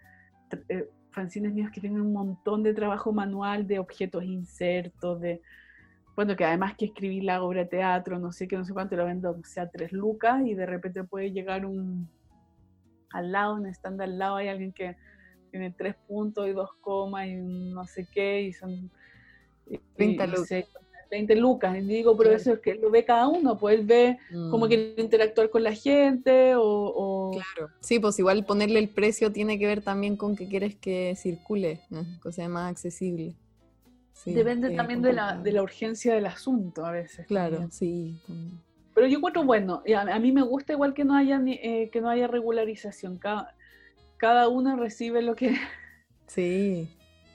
[0.69, 5.41] eh, fanzines míos que tienen un montón de trabajo manual, de objetos insertos, de,
[6.15, 8.95] bueno, que además que escribir la obra de teatro, no sé qué, no sé cuánto,
[8.95, 12.09] lo vendo, o sea, tres lucas y de repente puede llegar un
[13.11, 14.95] al lado, el stand al lado hay alguien que
[15.49, 18.89] tiene tres puntos y dos comas y no sé qué, y son
[19.95, 20.65] 30 lucas.
[21.09, 21.77] 20 lucas.
[21.77, 24.17] Y digo, pero eso es que lo ve cada uno, pues él ve
[24.51, 24.67] cómo mm.
[24.67, 29.65] quiere interactuar con la gente o, Claro, sí, pues igual ponerle el precio tiene que
[29.65, 32.05] ver también con que quieres que circule, ¿no?
[32.21, 33.35] que sea más accesible.
[34.25, 37.25] Depende también de la, de la, urgencia del asunto a veces.
[37.27, 38.19] Claro, sí.
[38.93, 42.01] Pero yo encuentro bueno, a, a, mí me gusta igual que no haya, eh, que
[42.01, 43.55] no haya regularización, cada,
[44.19, 45.55] cada uno recibe lo que...
[46.27, 46.87] Sí,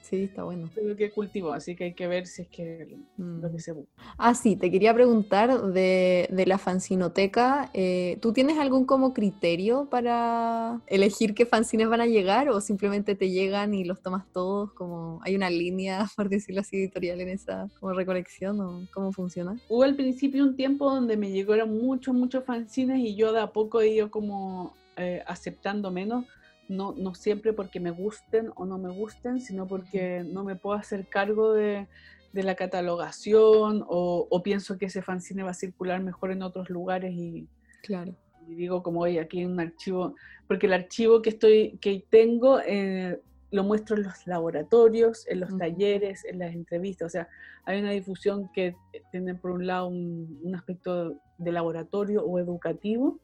[0.05, 0.69] Sí, está bueno.
[0.75, 3.59] Lo que cultivo, así que hay que ver si es que lo que mm.
[3.59, 3.91] se busca.
[4.19, 7.71] Ah, sí, te quería preguntar de, de la fanzinoteca.
[7.73, 13.15] Eh, ¿Tú tienes algún como criterio para elegir qué fanzines van a llegar o simplemente
[13.15, 14.71] te llegan y los tomas todos?
[14.73, 19.57] Como ¿Hay una línea, por decirlo así, editorial en esa como recolección o cómo funciona?
[19.69, 23.47] Hubo al principio un tiempo donde me llegaron muchos, muchos fanzines y yo de a
[23.47, 26.25] poco he ido como eh, aceptando menos
[26.67, 30.77] no, no siempre porque me gusten o no me gusten, sino porque no me puedo
[30.77, 31.87] hacer cargo de,
[32.33, 37.47] la catalogación o, pienso que ese fanzine va a circular mejor en otros lugares y,
[37.81, 38.13] claro.
[38.45, 42.59] y digo como, oye, aquí hay un archivo, porque el archivo que, estoy, que tengo
[42.59, 47.29] eh, lo muestro en los laboratorios, en los talleres, en las entrevistas, o sea,
[47.63, 48.75] hay una difusión que
[49.11, 53.21] tiene por un lado un, un aspecto de laboratorio o educativo,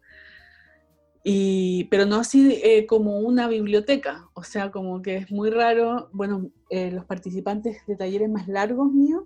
[1.24, 6.50] pero no así eh, como una biblioteca, o sea, como que es muy raro, bueno,
[6.70, 9.26] eh, los participantes de talleres más largos míos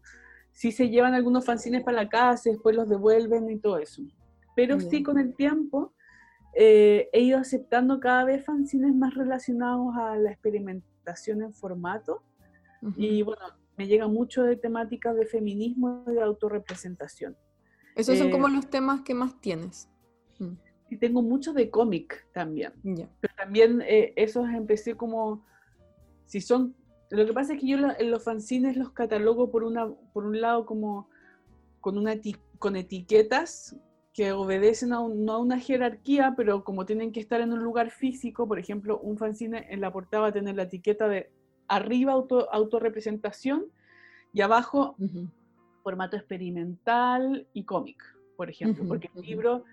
[0.52, 4.02] sí se llevan algunos fanzines para la casa, después los devuelven y todo eso.
[4.56, 5.94] Pero sí con el tiempo
[6.54, 12.24] eh, he ido aceptando cada vez fanzines más relacionados a la experimentación en formato
[12.98, 13.42] y bueno,
[13.78, 17.36] me llega mucho de temáticas de feminismo y de autorrepresentación.
[17.96, 19.90] Esos son como los temas que más tienes.
[20.38, 22.74] Mm y tengo mucho de cómic también.
[22.84, 25.44] Pero también eh, esos empecé como,
[26.26, 26.76] si son,
[27.10, 30.40] lo que pasa es que yo en los fanzines los catalogo por, una, por un
[30.42, 31.10] lado como
[31.82, 32.14] con, una
[32.60, 33.76] con etiquetas
[34.14, 37.92] que obedecen a no a una jerarquía, pero como tienen que estar en un lugar
[37.92, 41.30] físico, por ejemplo, un fanzine en la portada va a tener la etiqueta de
[41.68, 43.66] arriba auto, autorrepresentación
[44.34, 44.96] y abajo
[45.84, 48.02] formato experimental y cómic,
[48.38, 49.66] por ejemplo, porque el libro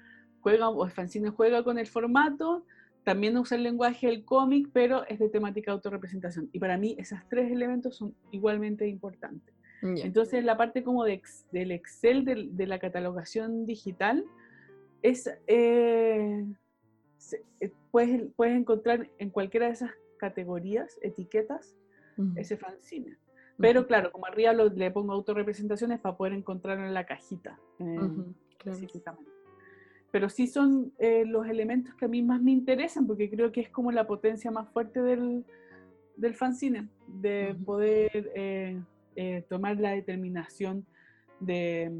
[0.42, 2.64] juega, o el fanzine juega con el formato,
[3.04, 6.48] también usa el lenguaje del cómic, pero es de temática autorrepresentación.
[6.52, 9.54] Y para mí esos tres elementos son igualmente importantes.
[9.82, 14.24] Entonces la parte como de, del Excel, de, la catalogación digital,
[15.02, 16.44] es, eh,
[17.58, 21.74] eh, puedes, puedes, encontrar en cualquiera de esas categorías, etiquetas,
[22.36, 23.16] ese fanzine.
[23.58, 27.98] Pero claro, como arriba le pongo autorrepresentaciones para poder encontrarlo en la cajita eh,
[28.50, 29.41] específicamente
[30.12, 33.62] pero sí son eh, los elementos que a mí más me interesan, porque creo que
[33.62, 35.44] es como la potencia más fuerte del,
[36.16, 38.78] del fanzine, de poder eh,
[39.16, 40.86] eh, tomar la determinación
[41.40, 41.90] de,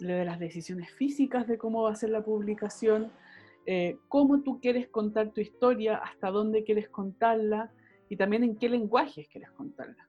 [0.00, 3.10] de, las decisiones físicas de cómo va a ser la publicación,
[4.08, 7.72] cómo tú quieres contar tu historia, hasta dónde quieres contarla
[8.10, 10.06] y también en qué lenguajes quieres contarla.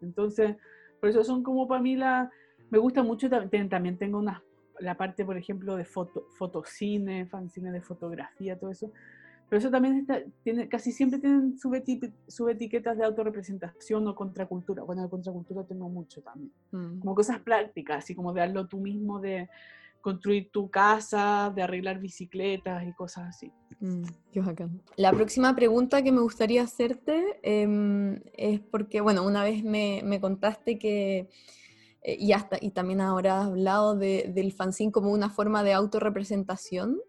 [0.00, 0.54] Entonces,
[1.00, 2.30] por eso son como para mí la...
[2.70, 4.40] Me gusta mucho, también tengo unas
[4.80, 8.92] la parte, por ejemplo, de foto, fotocine, fanzine de fotografía, todo eso.
[9.48, 14.82] Pero eso también está, tiene, casi siempre tienen subetiquetas de autorrepresentación o contracultura.
[14.82, 16.52] Bueno, de contracultura tengo mucho también.
[16.72, 17.00] Mm.
[17.00, 19.48] Como cosas prácticas, así como de darlo tú mismo, de
[20.00, 23.50] construir tu casa, de arreglar bicicletas y cosas así.
[23.80, 24.02] Mm,
[24.96, 30.20] la próxima pregunta que me gustaría hacerte em, es porque, bueno, una vez me, me
[30.20, 31.28] contaste que
[32.04, 35.72] eh, y, hasta, y también ahora has hablado de, del fanzine como una forma de
[35.72, 37.00] autorrepresentación.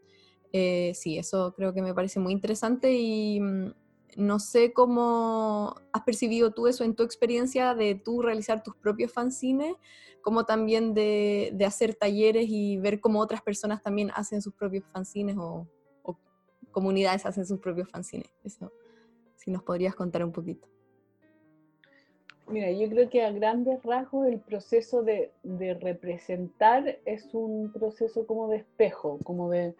[0.53, 3.73] Eh, sí, eso creo que me parece muy interesante y mm,
[4.15, 9.11] no sé cómo has percibido tú eso en tu experiencia de tú realizar tus propios
[9.11, 9.75] fanzines,
[10.21, 14.85] como también de, de hacer talleres y ver cómo otras personas también hacen sus propios
[14.91, 15.67] fanzines o,
[16.71, 18.29] comunidades hacen sus propios fanzines.
[18.43, 18.69] Eso,
[19.37, 20.67] si nos podrías contar un poquito.
[22.47, 25.31] Mira, yo creo que a grandes rasgos el proceso de,
[25.81, 29.73] representar es un proceso como de espejo, como de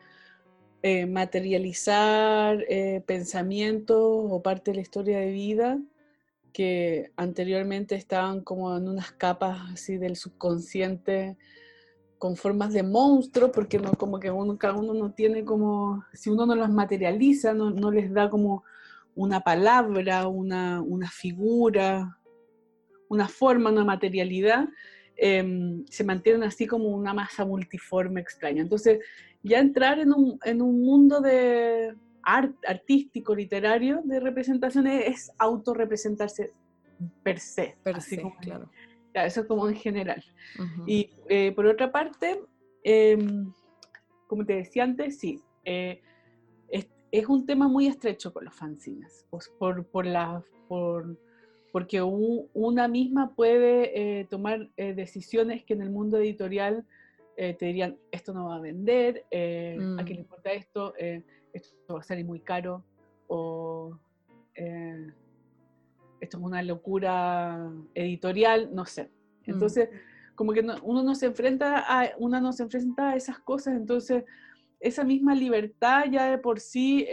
[0.81, 5.79] eh, materializar eh, pensamientos o parte de la historia de vida
[6.53, 11.37] que anteriormente estaban como en unas capas así del subconsciente
[12.17, 16.29] con formas de monstruo, porque no, como que uno, cada uno no tiene como, si
[16.29, 18.63] uno no las materializa, no, no les da como
[19.15, 22.17] una palabra, una, una figura,
[23.09, 24.67] una forma, una materialidad,
[25.15, 28.61] em, se mantienen así como una masa multiforme extraña.
[28.61, 28.99] Entonces,
[29.43, 36.51] ya entrar en un, mundo de artístico, literario de representaciones es autorrepresentarse
[37.23, 37.77] per se.
[37.83, 38.69] Per se, claro.
[39.13, 40.23] Eso es como en general.
[40.85, 42.41] Y eh, por otra parte,
[42.83, 43.53] em,
[44.27, 46.01] como te decía antes, sí, eh,
[47.11, 51.17] es, un tema muy estrecho con los fanzines, pues por, por, la, por,
[51.75, 56.85] porque una misma puede eh, tomar decisiones que en el mundo editorial
[57.35, 60.19] te dirían, esto no va a vender, a quién le mm.
[60.19, 62.81] importa esto, esto va a salir muy caro,
[63.27, 63.99] o
[64.53, 69.09] esto es una locura editorial, no sé.
[69.45, 69.51] Mm.
[69.51, 69.89] Entonces,
[70.33, 74.23] como que uno no se enfrenta a, una no se enfrenta a esas cosas, entonces
[74.79, 77.05] esa misma libertad ya de por sí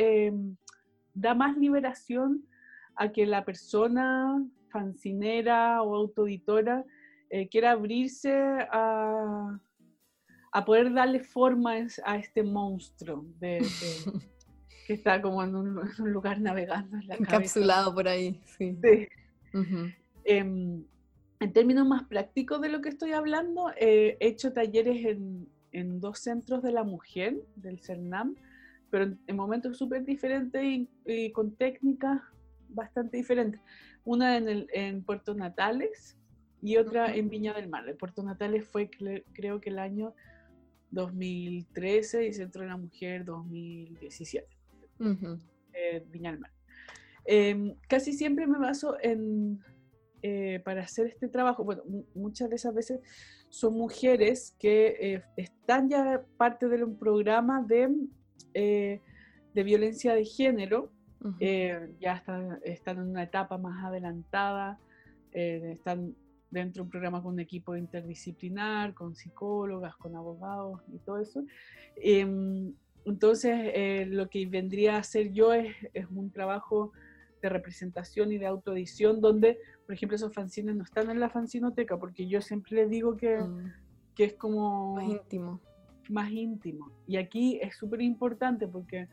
[1.15, 2.47] da más liberación
[2.97, 6.85] a que la persona fancinera o autoeditora
[7.31, 9.59] eh, quiera abrirse a,
[10.53, 11.73] a, poder darle forma
[12.05, 13.59] a este monstruo de,
[14.87, 15.81] que está como en un,
[16.13, 18.79] lugar navegando en la Encapsulado por ahí, sí.
[20.25, 20.85] Em,
[21.41, 26.21] en términos más prácticos de lo que estoy hablando, he hecho talleres en, en, dos
[26.21, 28.37] centros de la mujer del CERNAM,
[28.91, 32.21] pero en, momentos súper diferentes y, con técnicas
[32.75, 33.61] bastante diferentes.
[34.05, 36.17] Una en, el, en Puerto Natales
[36.63, 37.89] y otra en Viña del Mar.
[37.89, 38.89] El Puerto Natales fue
[39.33, 40.15] creo que el año
[40.93, 44.47] 2013 y Centro de la Mujer 2017.
[45.73, 46.53] Eh, Viña del Mar.
[47.25, 49.61] Em, casi siempre me baso en,
[50.23, 51.83] eh, para hacer este trabajo, bueno,
[52.15, 53.01] muchas de esas veces
[53.49, 57.91] son mujeres que eh, están ya parte de un programa de,
[58.55, 60.92] de violencia de género,
[61.41, 64.79] ya están, están, en una etapa más adelantada,
[65.33, 66.15] están
[66.53, 71.45] dentro de un programa con un equipo interdisciplinar, con psicólogas, con abogados y todo eso.
[71.97, 75.75] Em, entonces, eh, lo que vendría a hacer yo es,
[76.11, 76.93] un trabajo
[77.41, 81.99] de representación y de autoedición donde, por ejemplo, esos fanzines no están en la fanzinoteca,
[81.99, 83.73] porque yo siempre les digo que, mm.
[84.15, 84.95] que es como...
[84.95, 85.61] Más íntimo.
[86.11, 86.93] Más íntimo.
[87.07, 89.09] Y aquí es súper importante porque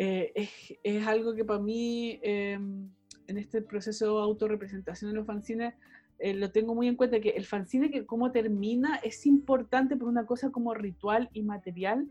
[0.00, 0.50] eh, es,
[0.84, 2.88] es, algo que para mí, em,
[3.26, 5.74] en este proceso de autorrepresentación de los fanzines,
[6.20, 10.06] eh, lo tengo muy en cuenta, que el fanzine, que cómo termina, es importante por
[10.06, 12.08] una cosa como ritual y material,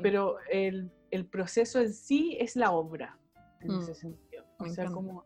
[0.00, 3.18] pero el, el, proceso en sí es la obra,
[3.62, 4.44] en mm, ese sentido.
[4.58, 5.24] O sea, como,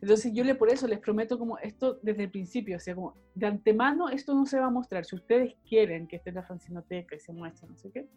[0.00, 3.18] entonces yo le por eso les prometo como esto desde el principio, o sea, como
[3.34, 5.04] de antemano esto no se va a mostrar.
[5.04, 8.08] Si ustedes quieren que esté en la fanzinoteca y se muestre, no sé qué,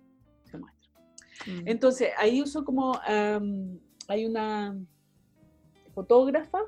[0.45, 0.76] se muestra.
[1.47, 1.67] Mm.
[1.67, 2.99] Entonces ahí uso como,
[4.07, 4.77] hay una
[5.93, 6.59] fotógrafa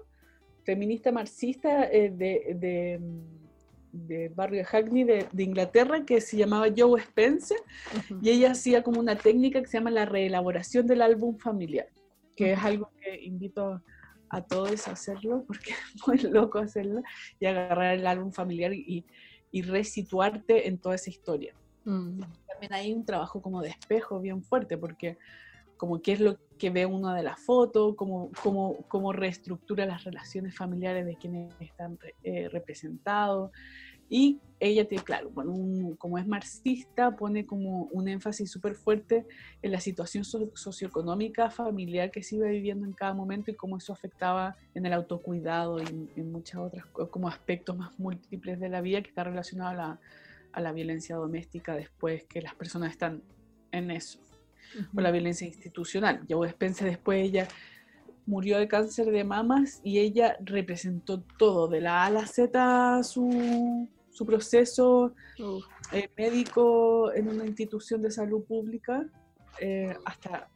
[0.63, 2.99] feminista marxista eh, de, de
[3.91, 7.57] de barrio Hackney de, de, Inglaterra que se llamaba Joe Spencer
[8.21, 11.87] y ella hacía como una técnica que se llama la reelaboración del álbum familiar,
[12.35, 13.81] que es algo que invito
[14.29, 17.01] a todos a hacerlo porque es muy loco hacerlo
[17.39, 19.05] y agarrar el álbum familiar y,
[19.51, 21.53] y resituarte en toda esa historia.
[21.89, 22.21] Mm.
[22.47, 25.17] También hay un trabajo como de espejo bien fuerte porque
[25.75, 30.03] como qué es lo que ve uno de la foto, cómo, cómo, cómo reestructura las
[30.03, 33.51] relaciones familiares de quienes están eh, representados.
[34.09, 39.25] Y ella tiene, claro, bueno, como es marxista, pone como un énfasis súper fuerte
[39.61, 43.93] en la situación socioeconómica familiar que se iba viviendo en cada momento y cómo eso
[43.93, 49.01] afectaba en el autocuidado y en, muchas otras como aspectos más múltiples de la vida
[49.01, 49.99] que está relacionado a la,
[50.51, 53.21] a la violencia doméstica después que las personas están
[53.71, 54.19] en eso
[54.95, 56.21] o la violencia institucional.
[56.27, 57.47] Ya Spencer después ella
[58.25, 63.03] murió de cáncer de mamas y ella representó todo, de la A a la Z
[63.03, 65.13] su, su proceso
[65.91, 69.05] eh, médico en una institución de salud pública,
[69.59, 70.47] eh, hasta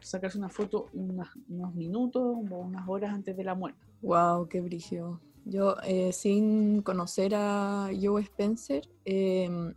[0.00, 3.80] sacarse una foto unos minutos o unas horas antes de la muerte.
[4.02, 4.48] ¡Wow!
[4.48, 5.20] ¡Qué brillo!
[5.44, 8.88] Yo, eh, sin conocer a Joe Spencer,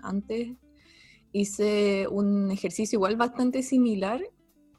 [0.01, 0.55] antes
[1.31, 4.21] hice un ejercicio igual bastante similar,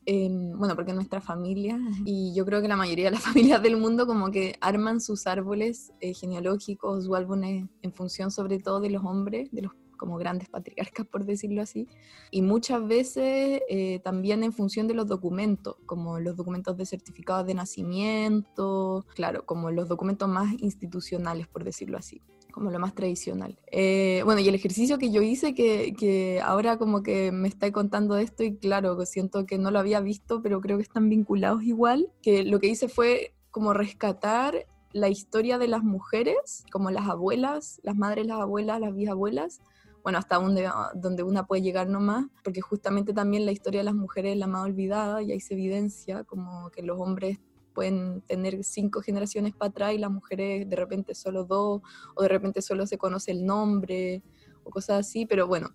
[0.06, 4.06] bueno, porque nuestra familia, y yo creo que la mayoría de las familias del mundo
[4.06, 9.04] como que arman sus árboles eh, genealógicos o álbumes en función sobre todo de los
[9.04, 11.86] hombres, de los como grandes patriarcas, por decirlo así,
[12.30, 17.46] y muchas veces eh, también en función de los documentos, como los documentos de certificados
[17.46, 23.56] de nacimiento, claro, como los documentos más institucionales, por decirlo así como lo más tradicional.
[23.70, 27.70] Eh, bueno, y el ejercicio que yo hice, que, que, ahora como que me está
[27.70, 31.62] contando esto y claro, siento que no lo había visto, pero creo que están vinculados
[31.62, 37.08] igual, que lo que hice fue como rescatar la historia de las mujeres, como las
[37.08, 39.60] abuelas, las madres, las abuelas, las bisabuelas,
[40.08, 43.94] bueno, hasta donde, donde una puede llegar nomás, porque justamente también la historia de las
[43.94, 47.38] mujeres es la más olvidada y ahí se evidencia como que los hombres
[47.74, 51.82] pueden tener cinco generaciones para atrás y las mujeres de repente solo dos,
[52.14, 54.22] o de repente solo se conoce el nombre,
[54.64, 55.74] o cosas así, pero bueno,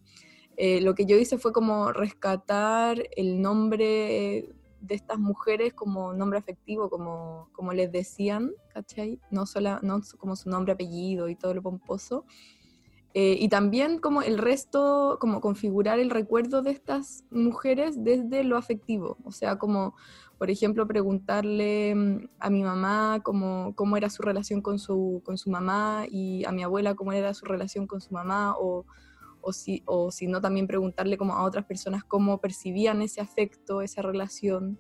[0.58, 4.50] eh, lo que yo hice fue como rescatar el nombre
[4.82, 9.20] de estas mujeres como nombre afectivo, como, como les decían, ¿cachai?
[9.30, 12.26] No, solo, no como su nombre, apellido y todo lo pomposo.
[13.16, 18.58] Eh, y también como el resto, como configurar el recuerdo de estas mujeres desde lo
[18.58, 19.96] afectivo, o sea, como
[20.40, 25.38] por ejemplo preguntarle mm, a mi mamá cómo, cómo era su relación con su, con
[25.38, 28.86] su mamá y a mi abuela cómo era su relación con su mamá o
[29.44, 33.82] o si, o si no también preguntarle como a otras personas cómo percibían ese afecto,
[33.82, 34.80] esa relación.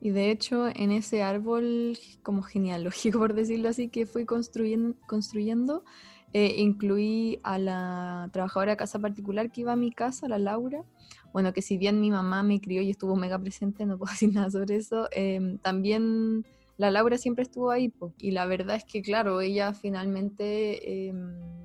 [0.00, 5.84] Y de hecho en ese árbol como genealógico, por decirlo así, que fui construyendo, construyendo
[6.32, 10.84] eh, incluí a la trabajadora de casa particular que iba a mi casa, la Laura.
[11.32, 14.32] Bueno, que si bien mi mamá me crió y estuvo mega presente, no puedo decir
[14.32, 16.44] nada sobre eso, em, también
[16.76, 17.92] la Laura siempre estuvo ahí.
[18.18, 21.08] Y la verdad es que, claro, ella finalmente...
[21.08, 21.58] Em,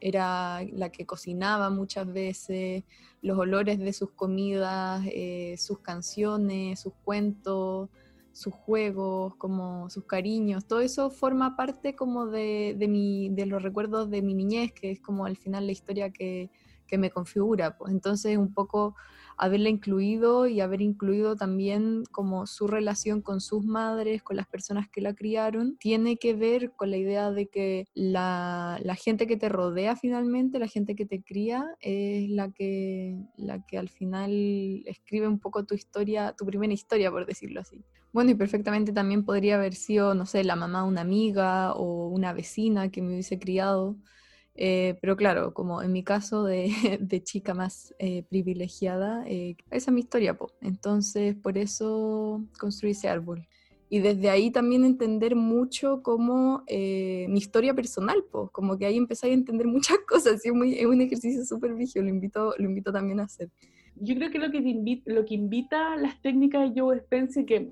[0.00, 2.84] era la que cocinaba muchas veces,
[3.20, 7.88] los olores de sus comidas, eh, sus canciones, sus cuentos,
[8.38, 14.10] sus juegos, como sus cariños, todo eso forma parte como de, mi, de los recuerdos
[14.10, 16.50] de mi niñez, que es como al final la historia que,
[16.96, 17.76] me configura.
[17.76, 18.94] Pues entonces un poco
[19.36, 24.88] haberla incluido y haber incluido también como su relación con sus madres, con las personas
[24.88, 29.50] que la criaron, tiene que ver con la idea de que la, gente que te
[29.50, 35.28] rodea finalmente, la gente que te cría, es la que, la que al final escribe
[35.28, 37.84] un poco tu historia, tu primera historia, por decirlo así.
[38.12, 42.08] Bueno, y perfectamente también podría haber sido, no sé, la mamá de una amiga o
[42.08, 43.96] una vecina que me hubiese criado.
[44.60, 46.68] Eh, pero claro, como en mi caso de,
[47.24, 50.50] chica más eh, privilegiada, eh, esa es mi historia, po.
[50.60, 53.46] entonces por eso construí ese árbol.
[53.88, 58.50] Y desde ahí también entender mucho como mi historia personal, po.
[58.50, 61.74] como que ahí empecé a entender muchas cosas, y es, muy, es un ejercicio súper
[61.74, 63.50] vigio, lo invito, lo invito también a hacer.
[63.94, 67.70] Yo creo que lo que, invita, lo que invita las técnicas de Joe Spence que,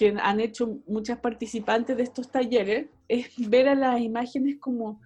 [0.00, 4.98] que han hecho muchas participantes de estos talleres es ver a las imágenes como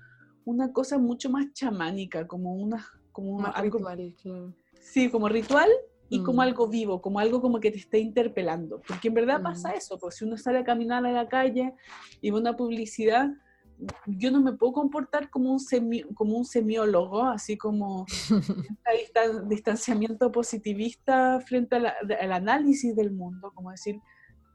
[0.44, 2.86] una cosa mucho más chamánica, como una...
[3.10, 5.68] Como algo, ritual, Sí, como ritual
[6.08, 6.40] y como mm.
[6.40, 8.82] algo vivo, como algo como que te esté interpelando.
[8.86, 9.78] Porque en verdad pasa mm.
[9.78, 11.74] eso, pues si uno sale a caminar a la calle
[12.20, 13.30] y ve una publicidad,
[14.06, 15.58] yo no me puedo comportar como un,
[16.14, 24.00] como un semiólogo, así como un distanciamiento positivista frente al análisis del mundo, como decir,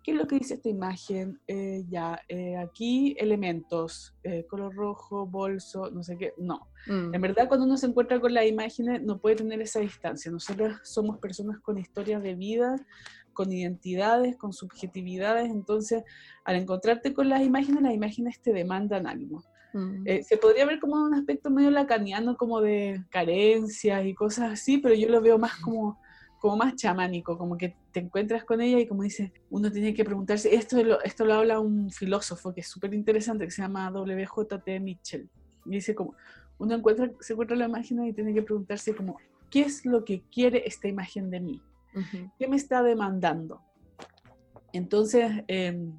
[0.03, 1.39] ¿Qué es lo que dice esta imagen?
[1.47, 6.33] Eh, ya, eh, aquí elementos, eh, color rojo, bolso, no sé qué.
[6.37, 6.67] No.
[6.87, 7.13] Mm.
[7.15, 10.31] En verdad, cuando uno se encuentra con las imágenes, no puede tener esa distancia.
[10.31, 12.75] Nosotros somos personas con historias de vida,
[13.33, 15.49] con identidades, con subjetividades.
[15.49, 16.03] Entonces,
[16.45, 19.43] al encontrarte con las imágenes, las imágenes te demandan algo.
[19.71, 20.03] Mm.
[20.23, 24.95] se podría ver como un aspecto medio lacaniano, como de carencias y cosas así, pero
[24.95, 25.99] yo lo veo más como
[26.39, 30.05] como más chamánico, como que te encuentras con ella y como dice, uno tiene que
[30.05, 33.91] preguntarse, esto lo, esto lo habla un filósofo que es súper interesante, que se llama
[33.91, 35.29] WJT Mitchell.
[35.65, 36.15] Y dice como,
[36.57, 39.17] uno encuentra, se encuentra la imagen y tiene que preguntarse como,
[39.49, 41.61] ¿qué es lo que quiere esta imagen de mí?
[42.37, 43.61] ¿Qué me está demandando?
[44.71, 45.91] Entonces, em,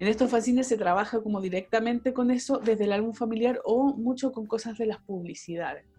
[0.00, 4.32] en estos fanzines se trabaja como directamente con eso desde el álbum familiar o mucho
[4.32, 5.91] con cosas de las publicidades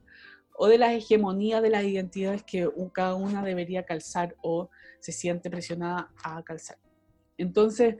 [0.56, 5.50] o de la hegemonía de las identidades que cada una debería calzar o se siente
[5.50, 6.78] presionada a calzar.
[7.38, 7.96] Entonces,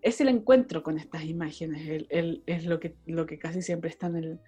[0.00, 4.16] es el encuentro con estas imágenes, es lo que, lo que casi siempre está en
[4.16, 4.40] el,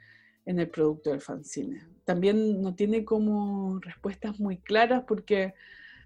[0.47, 1.83] en el producto del fanzine.
[2.05, 5.55] También no tiene como respuestas muy claras porque,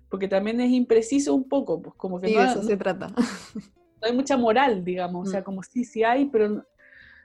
[0.09, 3.15] porque también es impreciso un poco, pues como que no, eso se trata.
[4.01, 5.45] No hay mucha moral, digamos, o sea, mm.
[5.45, 6.63] como sí, sí hay, pero,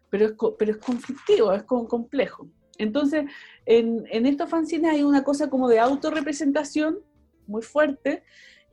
[0.10, 2.48] pero, es, pero es conflictivo, es como complejo.
[2.80, 3.26] Entonces,
[3.66, 7.00] en, estos fanzines hay una cosa como de autorrepresentación
[7.46, 8.24] muy fuerte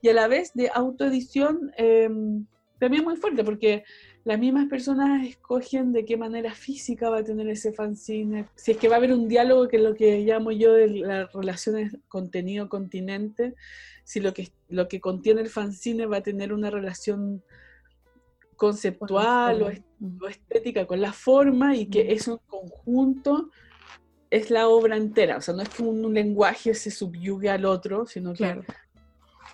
[0.00, 2.46] y a la vez de autoedición em,
[2.78, 3.84] también muy fuerte, porque
[4.24, 8.76] las mismas personas escogen de qué manera física va a tener ese fanzine, si es
[8.76, 11.96] que va a haber un diálogo, que es lo que llamo yo de las relaciones
[12.08, 13.54] contenido-continente,
[14.04, 17.42] si lo que, lo que contiene el fanzine va a tener una relación
[18.56, 23.50] conceptual o, estética con la forma y que es un conjunto
[24.30, 28.06] es la obra entera, o sea, no es que un, lenguaje se subyugue al otro,
[28.06, 28.60] sino que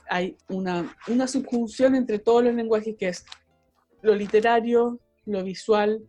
[0.09, 3.25] hay una, una subjunción entre todos los lenguajes que es
[4.03, 6.03] lo literario, lo visual,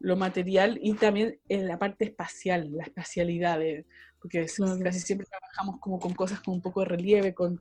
[0.00, 3.58] lo material y también en la parte espacial, la espacialidad,
[4.20, 4.46] porque
[4.82, 7.60] casi siempre trabajamos como con cosas con un poco de relieve, con,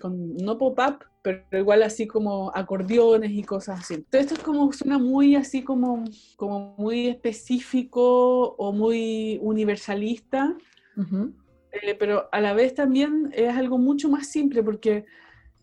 [0.00, 3.94] con no pop-up, pero igual así como acordeones y cosas así.
[3.94, 6.04] Entonces esto es como, suena muy así como,
[6.36, 10.56] como muy específico o muy universalista,
[10.96, 15.04] eh, pero a la vez también es algo mucho más simple porque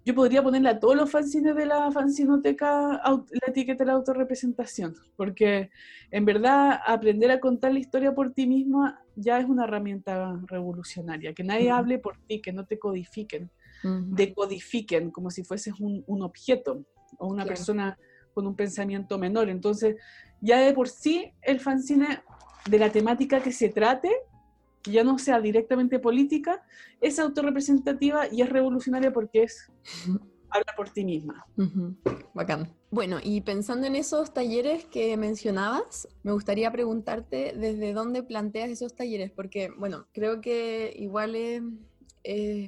[0.07, 4.95] yo podría ponerle a todos los fanzines de la fanzinoteca la etiqueta de la autorrepresentación,
[5.17, 5.69] porque
[6.11, 11.33] en verdad aprender a contar la historia por ti misma ya es una herramienta revolucionaria,
[11.33, 13.51] que nadie hable por ti, que no te codifiquen,
[13.83, 16.85] decodifiquen como si fueses un, objeto
[17.17, 17.97] o una persona
[18.33, 19.49] con un pensamiento menor.
[19.49, 19.95] Entonces,
[20.41, 22.21] ya de por sí el fanzine
[22.69, 24.11] de la temática que se trate
[24.81, 26.63] que ya no sea directamente política,
[27.01, 29.71] es autorrepresentativa y es revolucionaria porque es
[30.49, 31.45] habla por ti misma.
[32.33, 32.73] Bacán.
[32.89, 38.95] Bueno, y pensando en esos talleres que mencionabas, me gustaría preguntarte desde dónde planteas esos
[38.95, 41.61] talleres, porque, bueno, creo que igual es,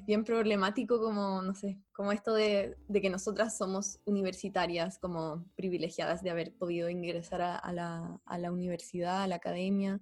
[0.06, 6.30] bien problemático como, no sé, como esto de, que nosotras somos universitarias, como privilegiadas de
[6.30, 10.00] haber podido ingresar a, la, a la universidad, a la academia,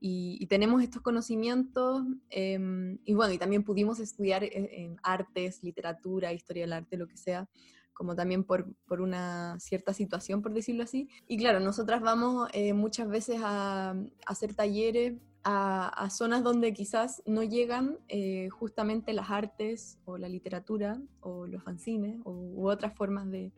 [0.00, 6.62] y, tenemos estos conocimientos em, y bueno, y también pudimos estudiar e, artes, literatura, historia
[6.62, 7.48] del arte, lo que sea,
[7.92, 11.08] como también por, por una cierta situación, por decirlo así.
[11.26, 17.42] Y claro, nosotras vamos eh, muchas veces a, hacer talleres a, zonas donde quizás no
[17.42, 23.30] llegan eh, justamente las artes o la literatura o los fanzines o, u otras formas
[23.30, 23.52] de,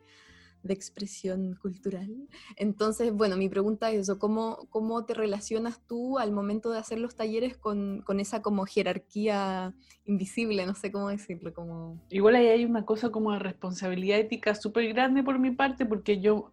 [0.63, 2.09] de expresión cultural.
[2.55, 6.99] Entonces, bueno, mi pregunta es eso, ¿cómo, cómo te relacionas tú al momento de hacer
[6.99, 9.73] los talleres con, con, esa como jerarquía
[10.05, 11.53] invisible, no sé cómo decirlo?
[11.53, 11.99] Como...
[12.09, 16.19] Igual ahí hay una cosa como de responsabilidad ética súper grande por mi parte, porque
[16.19, 16.51] yo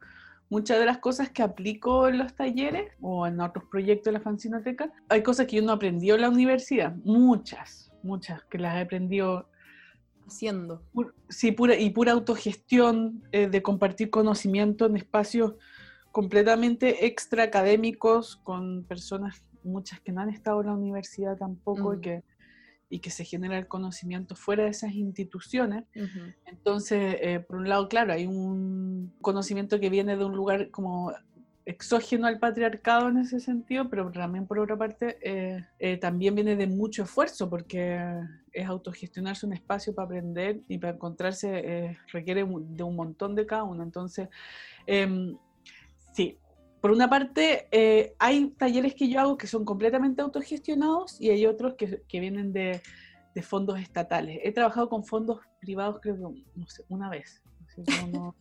[0.50, 4.20] muchas de las cosas que aplico en los talleres o en otros proyectos de la
[4.20, 8.80] Fanzinoteca, hay cosas que yo no aprendí en la universidad, muchas, muchas que las he
[8.80, 9.48] aprendido
[10.26, 10.82] haciendo.
[11.28, 15.54] Sí, pura, y pura autogestión eh, de compartir conocimiento en espacios
[16.12, 21.98] completamente extra académicos con personas, muchas que no han estado en la universidad tampoco y,
[21.98, 22.00] mm.
[22.00, 22.22] que,
[22.90, 25.84] y que se genera el conocimiento fuera de esas instituciones.
[26.46, 31.12] Entonces, eh, por un lado, claro, hay un conocimiento que viene de un lugar como
[31.66, 36.56] exógeno al patriarcado en ese sentido, pero también por otra parte eh, eh, también viene
[36.56, 38.00] de mucho esfuerzo porque
[38.52, 43.64] es autogestionarse un espacio para aprender y para encontrarse requiere de un montón de cada
[43.64, 43.82] uno.
[43.82, 44.30] Entonces,
[44.86, 45.36] em,
[46.14, 46.38] sí,
[46.80, 51.74] por una parte hay talleres que yo hago que son completamente autogestionados y hay otros
[51.74, 52.80] que, que vienen de,
[53.34, 54.40] de fondos estatales.
[54.42, 57.42] He trabajado con fondos privados creo que, no sé, una vez
[58.12, 58.34] no,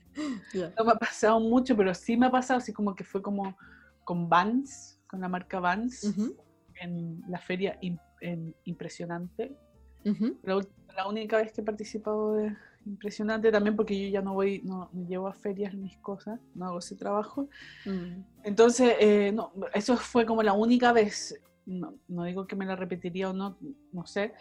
[0.54, 3.56] me ha pasado mucho, pero sí me ha pasado, así como que fue como
[4.04, 6.16] con Vans, con la marca Vans,
[6.82, 7.78] en la feria
[8.64, 9.56] impresionante.
[10.44, 12.56] la, única vez que he participado de
[12.88, 16.68] impresionante también porque yo ya no voy, no me llevo a ferias mis cosas, no
[16.68, 17.50] hago ese trabajo.
[17.86, 18.24] Mm.
[18.44, 22.76] Entonces, eh, no, eso fue como la única vez no, no, digo que me la
[22.76, 23.58] repetiría o no,
[23.92, 24.34] no sé,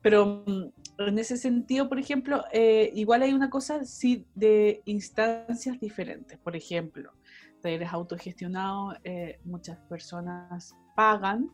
[0.00, 0.62] pero mm,
[1.06, 6.38] en ese sentido, por ejemplo, eh, igual hay una cosa, sí, de instancias diferentes.
[6.38, 7.12] Por ejemplo,
[7.60, 11.50] talleres autogestionados, eh, muchas personas pagan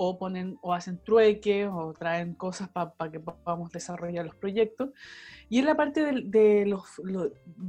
[0.00, 4.90] o ponen o hacen trueque o traen cosas para que podamos desarrollar los proyectos.
[5.48, 6.84] Y en la parte de, los,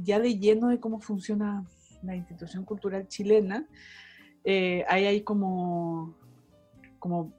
[0.04, 1.64] ya de lleno de cómo funciona
[2.04, 3.66] la institución cultural chilena,
[4.44, 6.14] eh, ahí hay como
[7.00, 7.32] como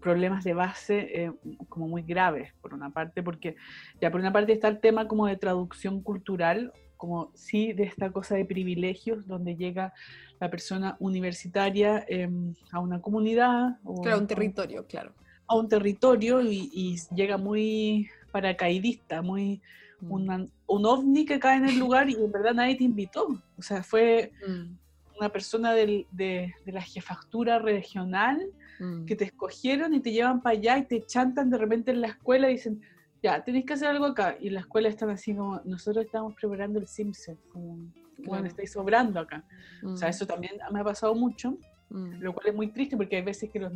[0.00, 1.32] problemas de base eh,
[1.68, 3.56] como muy graves, por una parte, porque
[4.00, 8.12] ya por una parte está el tema como de traducción cultural, como sí de esta
[8.12, 9.92] cosa de privilegios, donde llega
[10.44, 13.78] la persona universitaria em, a una comunidad.
[13.84, 15.12] O, claro, un territorio, claro.
[15.46, 19.60] A un territorio y, llega muy paracaidista, muy
[20.00, 20.46] mm.
[20.66, 23.28] un ovni que cae en el lugar y en verdad nadie te invitó.
[23.58, 25.18] O sea, fue mm.
[25.18, 28.40] una persona de, de, la jefatura regional
[28.78, 29.04] Mm.
[29.04, 32.08] que te escogieron y te llevan para allá y te chantan de repente en la
[32.08, 32.80] escuela y dicen,
[33.22, 34.36] ya, tenéis que hacer algo acá.
[34.40, 37.78] Y en la escuela están así como, nosotros estamos preparando el Simpson, como,
[38.18, 39.44] bueno, estáis sobrando acá.
[39.84, 40.10] O sea, mm.
[40.10, 41.58] eso también me ha pasado mucho,
[41.90, 42.20] mm.
[42.20, 43.72] lo cual es muy triste porque hay veces que los,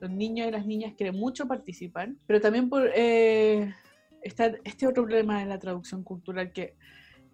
[0.00, 3.72] los, niños y las niñas quieren mucho participar, pero también por eh,
[4.22, 6.74] está este otro problema de la traducción cultural que,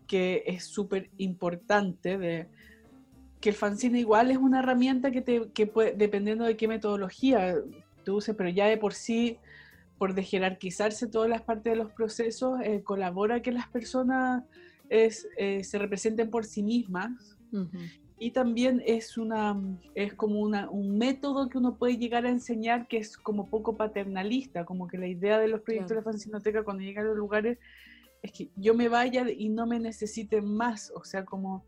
[0.06, 2.48] que es súper importante de
[3.40, 7.56] que el fanzine igual es una herramienta que, te, que puede, dependiendo de qué metodología
[8.04, 9.38] tú uses, pero ya de por sí,
[9.98, 14.44] por jerarquizarse todas las partes de los procesos, eh, colabora que las personas
[14.90, 17.38] es, eh, se representen por sí mismas
[18.18, 19.58] y también es, una,
[19.94, 23.76] es como una, un método que uno puede llegar a enseñar que es como poco
[23.76, 27.16] paternalista, como que la idea de los proyectos de la fanzinoteca cuando llegan a los
[27.16, 27.58] lugares
[28.22, 31.64] es que yo me vaya y no me necesiten más, o sea, como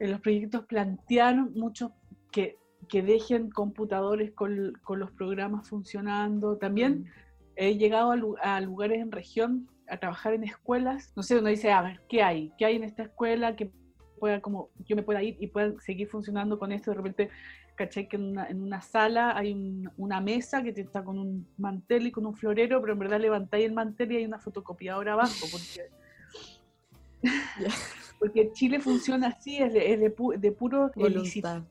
[0.00, 1.92] en los proyectos plantearon mucho
[2.32, 2.58] que,
[2.88, 7.06] que dejen computadores con, con, los programas funcionando, también mm.
[7.54, 11.70] he llegado a, a lugares en región a trabajar en escuelas, no sé, uno dice,
[11.70, 12.52] a ver, ¿qué hay?
[12.56, 13.54] ¿Qué hay en esta escuela?
[13.56, 13.70] que
[14.18, 16.92] pueda como yo me pueda ir y pueda seguir funcionando con esto.
[16.92, 17.30] De repente,
[17.74, 19.52] caché que en una, en una sala hay
[19.96, 23.66] una mesa que está con un mantel y con un florero, pero en verdad levantáis
[23.66, 25.90] el mantel y hay una fotocopiadora abajo, porque,
[28.18, 30.90] porque Chile funciona así, es de, es de, de puro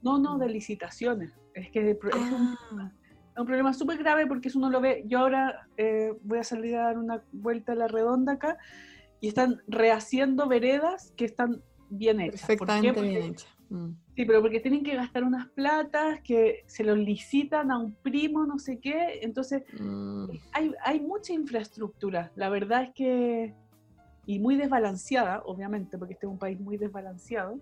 [0.02, 1.32] no, no, de licitaciones.
[1.54, 2.58] Es que es, un, ah.
[2.72, 2.92] un,
[3.34, 5.04] problema súper grave porque eso uno lo ve.
[5.08, 8.58] Yo ahora eh, voy a salir a dar una vuelta a la redonda acá
[9.20, 12.48] y están rehaciendo veredas que están bien hecha.
[12.48, 13.48] Perfectamente bien hecha.
[13.70, 13.92] Mm.
[14.16, 18.46] Sí, pero porque tienen que gastar unas platas que se los licitan a un primo,
[18.46, 19.20] no sé qué.
[19.22, 20.26] Entonces, mm.
[20.52, 22.32] hay, hay mucha infraestructura.
[22.36, 23.56] La verdad es que.
[24.28, 27.60] Y muy desbalanceada, obviamente, porque este es un país muy desbalanceado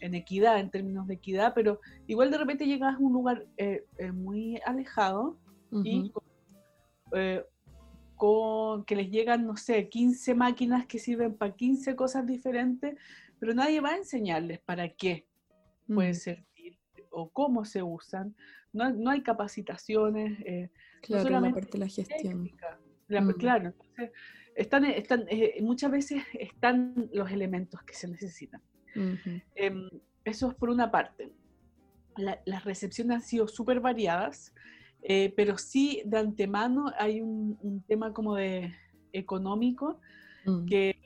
[0.00, 3.84] en equidad, en términos de equidad, pero igual de repente llegas a un lugar eh,
[3.98, 5.38] eh, muy alejado
[5.84, 6.12] y
[7.12, 7.44] eh,
[8.16, 12.96] con que les llegan, no sé, 15 máquinas que sirven para 15 cosas diferentes
[13.38, 15.26] pero nadie va a enseñarles para qué
[15.86, 16.14] pueden mm.
[16.14, 16.78] servir
[17.10, 18.34] o cómo se usan.
[18.72, 20.38] No, no hay capacitaciones.
[21.02, 22.42] Claro, la parte de la gestión.
[23.08, 23.30] Mm.
[23.38, 24.10] Claro, entonces
[24.54, 25.26] están, están,
[25.62, 28.60] muchas veces están los elementos que se necesitan.
[29.54, 29.88] Em,
[30.24, 31.32] eso es por una parte.
[32.16, 34.52] las recepciones han sido súper variadas,
[35.02, 38.74] eh, pero sí de antemano hay un, un tema como de
[39.12, 40.00] económico
[40.44, 40.66] mm.
[40.66, 40.98] que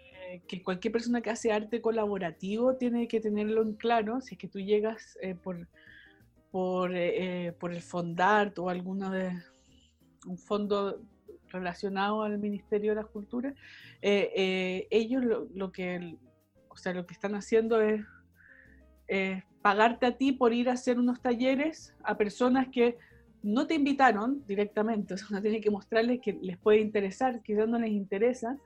[0.47, 4.49] que cualquier persona que hace arte colaborativo tiene que tenerlo en claro, si es que
[4.49, 5.69] tú llegas eh, por,
[6.51, 9.33] por, eh, eh, por el Fondart o alguno de
[10.27, 11.03] un fondo
[11.49, 13.55] relacionado al Ministerio de la Cultura,
[14.01, 15.23] ellos
[15.53, 16.17] lo, que,
[16.73, 18.05] o sea, lo que están haciendo es
[19.63, 22.97] pagarte a ti por ir a hacer unos talleres a personas que
[23.43, 27.69] no te invitaron directamente, o sea, uno tiene que mostrarles que les puede interesar, quizás
[27.69, 28.57] no les interesa,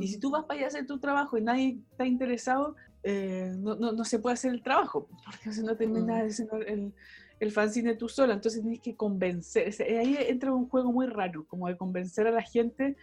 [0.00, 0.20] y si mm.
[0.20, 3.92] tú vas para allá a hacer tu trabajo y nadie está interesado, eh, no, no,
[3.92, 6.62] no, se puede hacer el trabajo, porque si no terminas mm.
[6.66, 6.94] el,
[7.38, 11.68] el fanzine tú sola, entonces tienes que convencer, ahí entra un juego muy raro, como
[11.68, 12.96] de convencer a la gente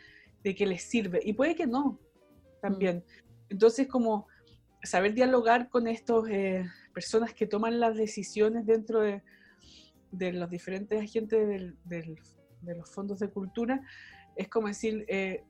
[0.44, 2.00] de que les sirve, y puede que no,
[2.62, 2.98] también.
[2.98, 3.52] Mm.
[3.52, 4.28] Entonces, como
[4.84, 9.22] saber dialogar con estas eh, personas que toman las decisiones dentro de,
[10.12, 12.20] de los diferentes agentes del, del,
[12.62, 13.82] de los fondos de cultura,
[14.36, 15.44] es como decir, eh,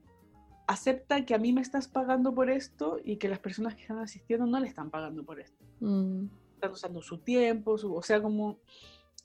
[0.67, 3.99] acepta que a mí me estás pagando por esto y que las personas que están
[3.99, 5.63] asistiendo no le están pagando por esto.
[5.79, 6.25] Mm.
[6.55, 8.59] Están usando su tiempo, o sea, como...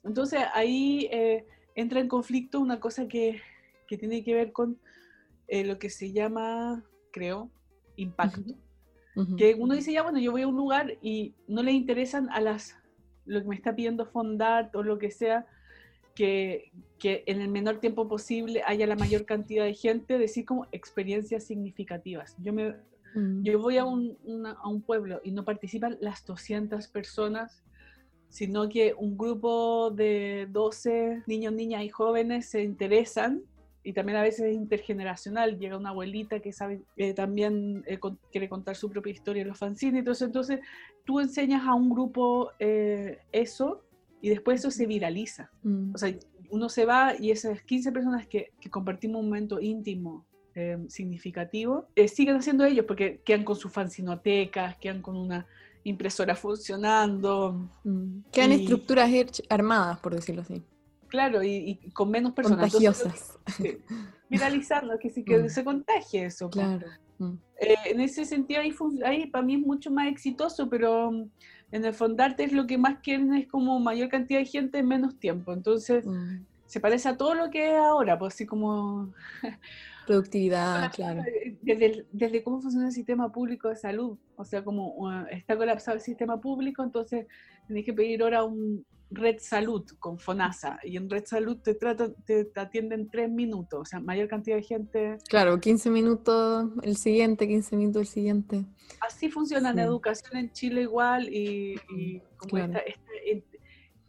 [0.03, 1.45] Entonces ahí eh,
[1.75, 3.41] entra en conflicto una cosa que,
[3.87, 4.79] que tiene que ver con
[5.47, 7.49] eh, lo que se llama, creo,
[7.95, 8.55] impacto.
[9.37, 12.39] Que uno dice, ya bueno, yo voy a un lugar y no le interesan a
[12.39, 12.75] las,
[13.25, 15.47] lo que me está pidiendo Fondart o lo que sea,
[16.13, 20.67] que, que, en el menor tiempo posible haya la mayor cantidad de gente, decir como
[20.71, 22.35] experiencias significativas.
[22.43, 22.75] Yo, me,
[23.15, 23.43] mm.
[23.43, 27.63] yo voy a un, a un pueblo y no participan las 200 personas,
[28.29, 33.43] sino que un grupo de 12 niños, niñas y jóvenes se interesan
[33.87, 37.97] y también a veces es intergeneracional, llega una abuelita que sabe eh, también eh,
[38.33, 40.59] quiere contar su propia historia en los fanzines, entonces, entonces
[41.05, 43.85] tú enseñas a un grupo eh, eso
[44.21, 45.51] y después eso se viraliza.
[45.63, 45.95] Mm.
[45.95, 46.13] O sea,
[46.49, 51.87] uno se va y esas 15 personas que, que compartimos un momento íntimo, eh, significativo,
[52.13, 55.47] siguen haciendo ellos porque quedan con sus fancinotecas, quedan con una
[55.85, 57.69] impresora funcionando.
[57.85, 58.19] Mm.
[58.33, 59.09] Quedan estructuras
[59.47, 60.61] armadas, por decirlo así.
[61.07, 62.71] Claro, y, con menos personas.
[62.71, 63.37] Contagiosas.
[64.29, 65.49] viralizando, que, sí, que mm.
[65.49, 66.49] se contagie eso.
[66.49, 66.85] Claro.
[67.59, 68.73] Eh, en ese sentido, ahí,
[69.05, 71.09] ahí para mí es mucho más exitoso, pero
[71.71, 74.87] en el Fondarte es lo que más quieren es como mayor cantidad de gente en
[74.87, 75.53] menos tiempo.
[75.53, 76.45] Entonces, mm.
[76.65, 79.13] se parece a todo lo que es ahora, pues así como...
[80.05, 81.21] Productividad, claro.
[81.61, 84.17] Desde, desde, cómo funciona el sistema público de salud.
[84.37, 87.27] O sea, como uh, está colapsado el sistema público, entonces
[87.67, 92.15] tenés que pedir ahora un, Red Salud con FONASA y en Red Salud te, tratan,
[92.25, 95.17] te, atienden tres minutos, o sea, mayor cantidad de gente.
[95.29, 98.65] Claro, 15 minutos el siguiente, 15 minutos el siguiente.
[98.99, 101.79] Así funciona la educación en Chile igual y,
[102.37, 102.81] como esta,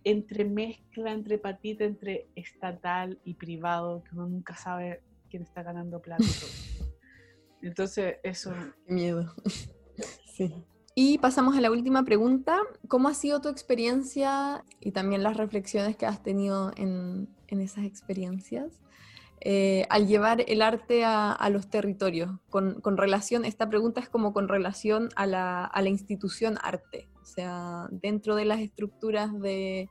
[0.04, 6.24] entremezcla entre patita entre estatal y privado, que uno nunca sabe quién está ganando plata.
[7.62, 8.52] Entonces, eso...
[8.86, 9.34] Qué miedo.
[10.36, 10.54] sí.
[11.00, 12.58] Y pasamos a la última pregunta.
[12.88, 18.80] ¿Cómo ha sido tu experiencia y también las reflexiones que has tenido en, esas experiencias
[19.40, 22.32] eh, al llevar el arte a, los territorios?
[22.50, 27.24] Con, relación, esta pregunta es como con relación a la, a la institución arte, o
[27.24, 29.88] sea, dentro de las estructuras de,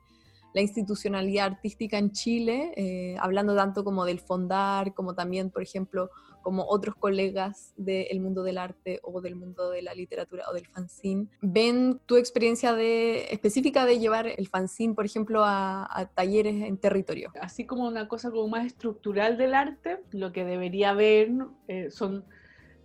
[0.58, 6.10] la institucionalidad artística en Chile, eh, hablando tanto como del fondar, como también, por ejemplo,
[6.42, 10.68] como otros colegas del mundo del arte o del mundo de la literatura o del
[10.68, 16.78] fanzine, ven tu experiencia de, específica de llevar el fanzine, por ejemplo, a, talleres en
[16.78, 17.32] territorio.
[17.42, 21.32] Así como una cosa como más estructural del arte, lo que debería haber
[21.68, 22.26] eh, son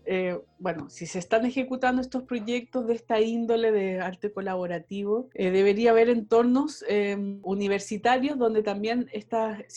[0.05, 5.51] eh, bueno, si se están ejecutando estos proyectos de esta índole de arte colaborativo, eh,
[5.51, 9.19] debería haber entornos em, universitarios donde también se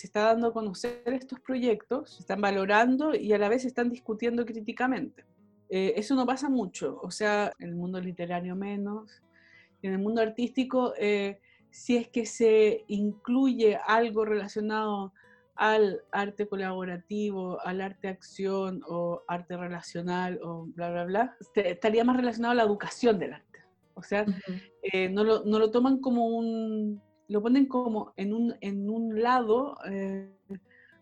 [0.08, 3.90] está dando a conocer estos proyectos, se están valorando y a la vez se están
[3.90, 5.24] discutiendo críticamente.
[5.70, 9.22] Eh, eso no pasa mucho, o sea, en el mundo literario menos,
[9.82, 10.94] en el mundo artístico,
[11.70, 15.14] si es que se incluye algo relacionado
[15.56, 22.18] al arte colaborativo, al arte acción o arte relacional o bla, bla, bla, estaría más
[22.18, 23.60] relacionado a la educación del arte.
[23.94, 24.26] O sea,
[24.84, 29.22] eh, no, lo, no, lo, toman como un, lo ponen como en un, en un
[29.22, 30.30] lado eh,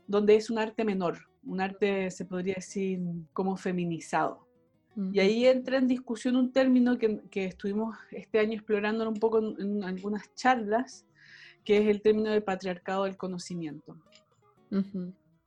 [0.05, 2.99] donde es un arte menor, un arte, se podría decir,
[3.33, 4.47] como feminizado.
[5.11, 9.39] Y ahí entra en discusión un término que, que estuvimos este año explorando un poco
[9.39, 11.07] en, en, algunas charlas,
[11.63, 13.97] que es el término del patriarcado del conocimiento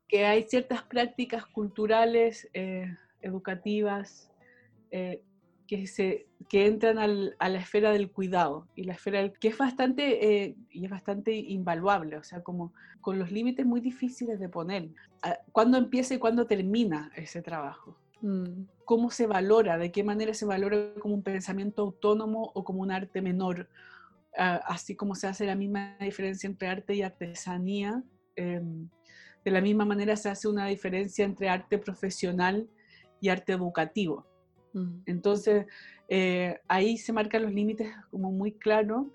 [0.08, 4.30] que hay ciertas prácticas culturales, eh, educativas,
[4.90, 5.22] eh,
[5.66, 10.44] que, se, que entran a la esfera del cuidado y la esfera que es bastante
[10.44, 14.90] eh, y es bastante invaluable, o sea, como con los límites muy difíciles de poner.
[15.22, 17.98] Ah, ¿Cuándo empieza y cuándo termina ese trabajo?
[18.20, 18.62] Mm.
[18.84, 19.76] ¿Cómo se valora?
[19.76, 23.68] ¿De qué manera se valora como un pensamiento autónomo o como un arte menor?
[24.38, 28.04] Ah, así como se hace la misma diferencia entre arte y artesanía.
[28.36, 28.88] Em,
[29.46, 32.68] de la misma manera se hace una diferencia entre arte profesional
[33.20, 34.26] y arte educativo.
[35.06, 35.66] Entonces,
[36.08, 39.06] eh, ahí se marcan los límites como muy claros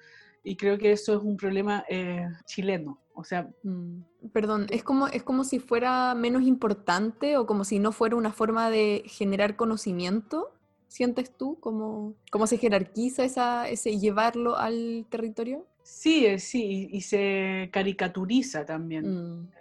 [0.42, 2.98] y creo que eso es un problema eh, chileno.
[3.14, 4.30] O sea, mm.
[4.32, 8.32] perdón, es como, es como si fuera menos importante o como si no fuera una
[8.32, 10.52] forma de generar conocimiento.
[10.88, 15.68] ¿Sientes tú cómo, cómo se jerarquiza esa, ese llevarlo al territorio?
[15.84, 19.42] Sí, eh, sí, y, se caricaturiza también.
[19.42, 19.61] Mm.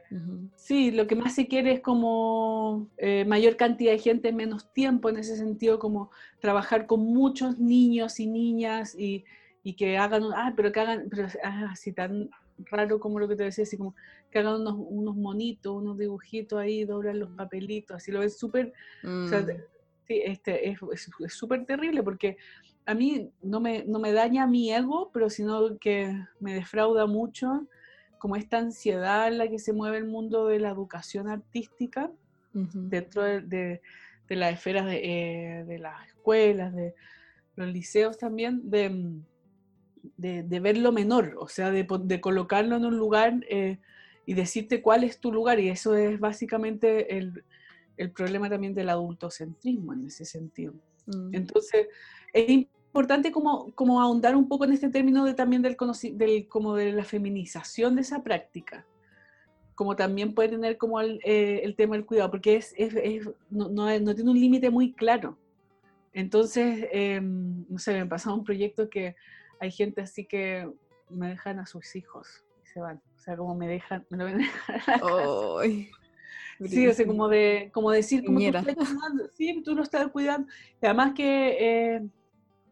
[0.56, 4.72] Sí, lo que más se quiere es como eh, mayor cantidad de gente en menos
[4.72, 9.24] tiempo, en ese sentido, como trabajar con muchos niños y niñas y,
[9.76, 12.28] que hagan, ah, pero que hagan, pero ah, así tan
[12.70, 13.94] raro como lo que te decía, así como
[14.30, 18.72] que hagan unos, unos monitos, unos dibujitos ahí, doblan los papelitos, así lo ves súper,
[19.04, 19.28] mm.
[20.08, 22.36] sí, este, es súper terrible porque
[22.84, 27.68] a mí no me, no me daña mi ego, pero sino que me defrauda mucho
[28.20, 32.12] como esta ansiedad en la que se mueve el mundo de la educación artística
[32.52, 33.80] dentro de,
[34.28, 36.94] las esferas eh, de, las escuelas, de
[37.56, 39.10] los liceos también, de,
[40.16, 41.86] de ver lo menor, o sea, de,
[42.20, 43.78] colocarlo en un lugar eh,
[44.26, 45.58] y decirte cuál es tu lugar.
[45.58, 47.42] Y eso es básicamente el,
[48.14, 50.74] problema también del adultocentrismo en ese sentido.
[51.06, 51.34] Mm.
[51.34, 51.88] Entonces,
[52.32, 52.79] es importante
[53.32, 55.76] como, como ahondar un poco en este término de, también del,
[56.14, 58.86] del, como de la feminización de esa práctica,
[59.74, 63.68] como también puede tener como el, eh, el tema del cuidado, porque es, es, no,
[63.68, 65.38] no, tiene un límite muy claro.
[66.12, 69.14] Entonces, em, no sé, me pasado un proyecto que
[69.60, 70.68] hay gente así que
[71.08, 73.00] me dejan a sus hijos y se van.
[73.16, 74.40] O sea, como me dejan, me lo ven
[76.68, 80.46] Sí, o sea, como, de, como decir, como tú, sí, tú lo estás cuidando.
[80.82, 82.08] Y además que eh,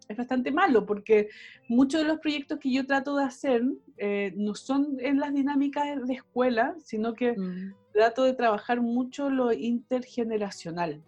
[0.08, 1.28] es bastante malo porque
[1.68, 3.62] muchos de los proyectos que yo trato de hacer
[3.98, 7.74] eh, no son en las dinámicas de escuela, sino que mm.
[7.92, 11.02] trato de trabajar mucho lo intergeneracional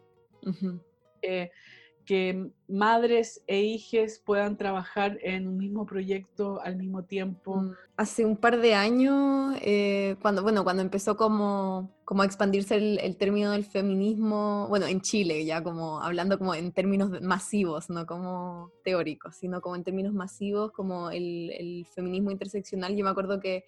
[2.04, 7.56] que madres e hijes puedan trabajar en un mismo proyecto al mismo tiempo.
[7.56, 12.76] Mm, hace un par de años, eh, cuando, bueno, cuando empezó como, como a expandirse
[12.76, 18.06] el, término del feminismo, bueno, en Chile ya como hablando como en términos masivos, no
[18.06, 23.64] como teóricos, sino como en términos masivos, como el, feminismo interseccional, yo me acuerdo que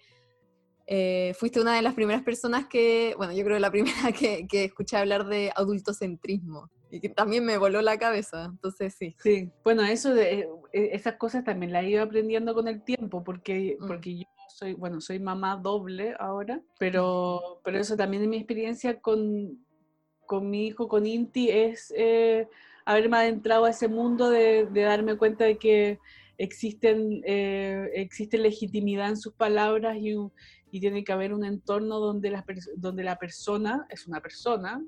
[0.85, 4.65] eh, fuiste una de las primeras personas que, bueno, yo creo la primera que, que
[4.65, 9.15] escuché hablar de adultocentrismo y que también me voló la cabeza, entonces sí.
[9.17, 12.83] Sí, bueno, eso de eh, eh, esas cosas también las he ido aprendiendo con el
[12.83, 13.87] tiempo, porque, mm.
[13.87, 19.01] porque yo soy, bueno, soy mamá doble ahora, pero, pero eso también en mi experiencia
[19.01, 19.65] con,
[20.27, 21.91] con mi hijo, con Inti, es
[22.85, 25.99] haberme adentrado a ese mundo de, darme cuenta de que
[26.37, 30.15] existen, eh, existe legitimidad en sus palabras y,
[30.71, 34.79] y, tiene que haber un entorno donde la, donde la persona es una persona,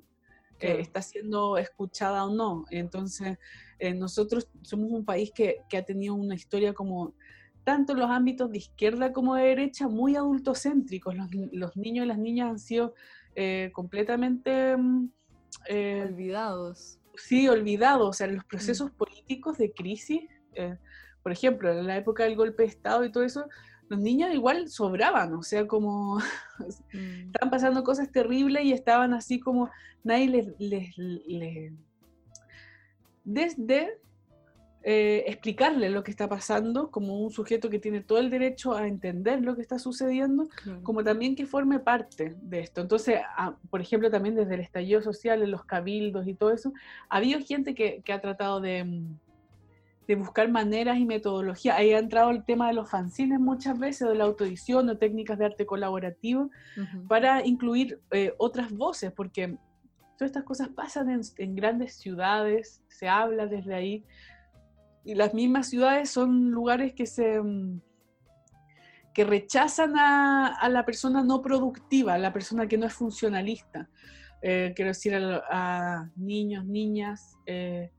[0.59, 2.65] que está siendo escuchada o no.
[2.71, 3.37] Entonces,
[3.79, 7.13] eh, nosotros somos un país que, que, ha tenido una historia como
[7.63, 11.15] tanto en los ámbitos de izquierda como de derecha muy adultocéntricos.
[11.15, 12.93] Los, los niños y las niñas han sido
[13.35, 14.77] eh, completamente...
[14.77, 15.09] Mm,
[15.67, 16.99] eh, olvidados.
[17.15, 18.07] Sí, olvidados.
[18.09, 18.95] O sea, los procesos mm.
[18.95, 20.21] políticos de crisis,
[20.53, 20.77] eh,
[21.23, 23.47] por ejemplo, en la época del golpe de Estado y todo eso,
[23.87, 26.17] los niños igual sobraban, o sea, como
[26.93, 27.27] mm.
[27.27, 29.69] estaban pasando cosas terribles y estaban así como
[30.03, 31.73] nadie les, les, les
[33.23, 33.99] desde
[34.87, 38.87] eh, explicarle lo que está pasando como un sujeto que tiene todo el derecho a
[38.87, 40.47] entender lo que está sucediendo,
[40.83, 42.81] como también que forme parte de esto.
[42.81, 43.19] Entonces,
[43.71, 46.71] por ejemplo, también desde el estallido social, en los cabildos y todo eso,
[47.09, 49.01] ha habido gente que, ha tratado de,
[50.07, 51.75] de, buscar maneras y metodología.
[51.75, 55.37] Ahí ha entrado el tema de los fanzines muchas veces, de la autoedición o técnicas
[55.37, 56.49] de arte colaborativo,
[57.07, 59.57] para incluir eh, otras voces, porque
[60.17, 64.03] todas estas cosas pasan en, en grandes ciudades, se habla desde ahí,
[65.03, 67.79] y las mismas ciudades son lugares que se mm,
[69.15, 73.89] que rechazan a, la persona no productiva, a la persona que no es funcionalista.
[74.41, 77.94] Eh, quiero decir a, niños, niñas, eh, a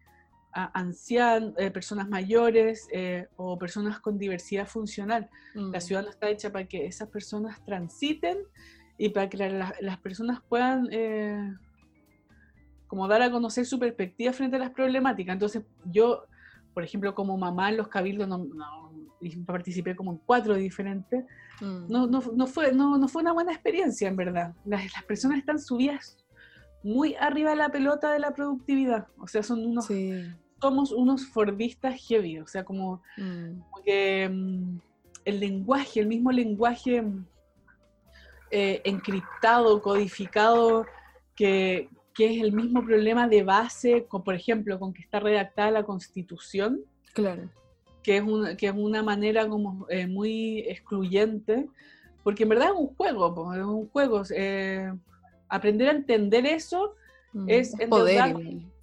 [0.75, 2.89] ancianos, eh, personas mayores
[3.37, 5.29] o personas con diversidad funcional.
[5.55, 5.81] La mm.
[5.81, 8.39] ciudad no está hecha para que esas personas transiten
[8.99, 10.89] y para que las personas puedan
[12.87, 15.35] como dar a conocer su perspectiva frente a las problemáticas.
[15.35, 16.27] Entonces yo
[16.77, 18.93] por ejemplo, como mamá en los cabildos, no,
[19.47, 21.25] participé como en cuatro diferentes,
[21.63, 21.91] mm.
[21.91, 24.55] no, no, fue, no, no fue una buena experiencia, en verdad.
[24.67, 26.19] Las, las, personas están subidas
[26.83, 29.89] muy arriba de la pelota de la productividad, o sea, son unos...
[30.61, 33.83] Somos unos fordistas heavy, o sea, como, mm.
[33.85, 34.79] que mm,
[35.25, 37.05] el lenguaje, el mismo lenguaje
[38.51, 40.87] eh, encriptado, codificado,
[41.35, 45.71] que, que es el mismo problema de base, con, por ejemplo, con que está redactada
[45.71, 46.81] la Constitución.
[47.13, 47.51] Claro.
[48.03, 51.69] Que es una, que es una manera como eh, muy excluyente,
[52.23, 54.23] porque en verdad es un juego, es un juego.
[54.31, 54.93] Eh,
[55.49, 56.95] aprender a entender eso
[57.33, 58.37] mm, es poder.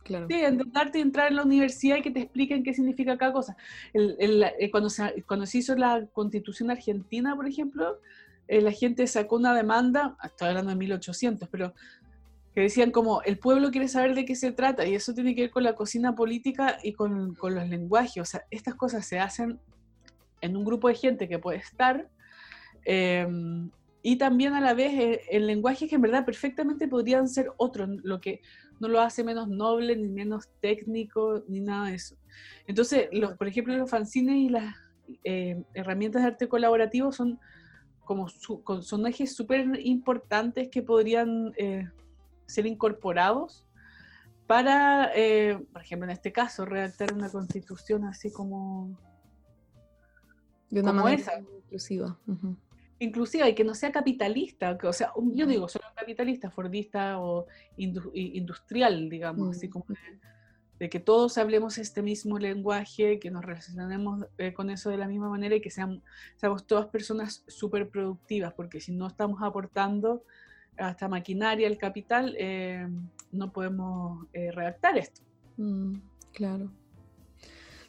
[0.05, 3.55] Sí, endeudarte y entrar en la universidad y que te expliquen qué significa cada cosa.
[3.93, 7.99] Eh, cuando, se, hizo la constitución argentina, por ejemplo,
[8.47, 11.73] la gente sacó una demanda, estoy hablando de 1800, pero
[12.53, 15.41] que decían como el pueblo quiere saber de qué se trata y eso tiene que
[15.41, 18.21] ver con la cocina política y con, los lenguajes.
[18.21, 19.59] O sea, estas cosas se hacen
[20.41, 22.07] en un grupo de gente que puede estar
[22.85, 23.71] em,
[24.03, 27.89] y también a la vez el, el, lenguaje que en verdad perfectamente podrían ser otros,
[28.03, 28.41] lo que
[28.83, 32.17] no lo hace menos noble ni menos técnico ni nada de eso.
[32.67, 34.75] Entonces, los, por ejemplo, los fanzines y las
[35.23, 37.39] eh, herramientas de arte colaborativo son
[38.03, 41.89] como son ejes súper importantes que podrían eh,
[42.45, 43.65] ser incorporados
[44.47, 48.99] para, eh, por ejemplo, en este caso, redactar una constitución así como...
[50.69, 52.19] De una manera inclusiva.
[52.99, 57.47] Inclusiva y que no sea capitalista, que, o sea, yo digo solo capitalista, fordista o
[57.75, 59.85] industrial, digamos, así como
[60.79, 65.07] de, que todos hablemos este mismo lenguaje, que nos relacionemos eh, con eso de la
[65.07, 65.99] misma manera y que seamos,
[66.35, 70.23] seamos todas personas súper productivas, porque si no estamos aportando
[70.77, 72.87] hasta maquinaria, el capital, eh,
[73.31, 75.21] no podemos eh, redactar esto.
[75.57, 75.95] Mm,
[76.33, 76.69] claro.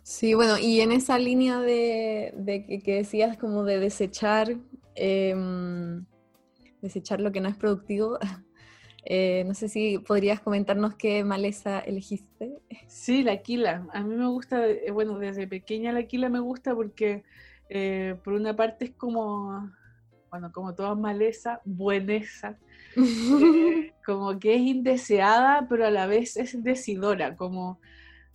[0.03, 4.55] Sí, bueno, y en esa línea de, que, decías como de desechar,
[4.95, 6.05] em,
[6.83, 8.19] desechar lo que no es productivo,
[9.05, 12.59] eh, no sé si podrías comentarnos qué maleza elegiste.
[12.89, 13.87] Sí, la quila.
[13.93, 17.25] A mí me gusta, bueno, desde pequeña la quila me gusta porque
[18.23, 19.69] por una parte es como
[20.35, 22.59] bueno, como toda maleza, bueneza,
[22.97, 27.79] eh, como que es indeseada, pero a la vez es decidora, como,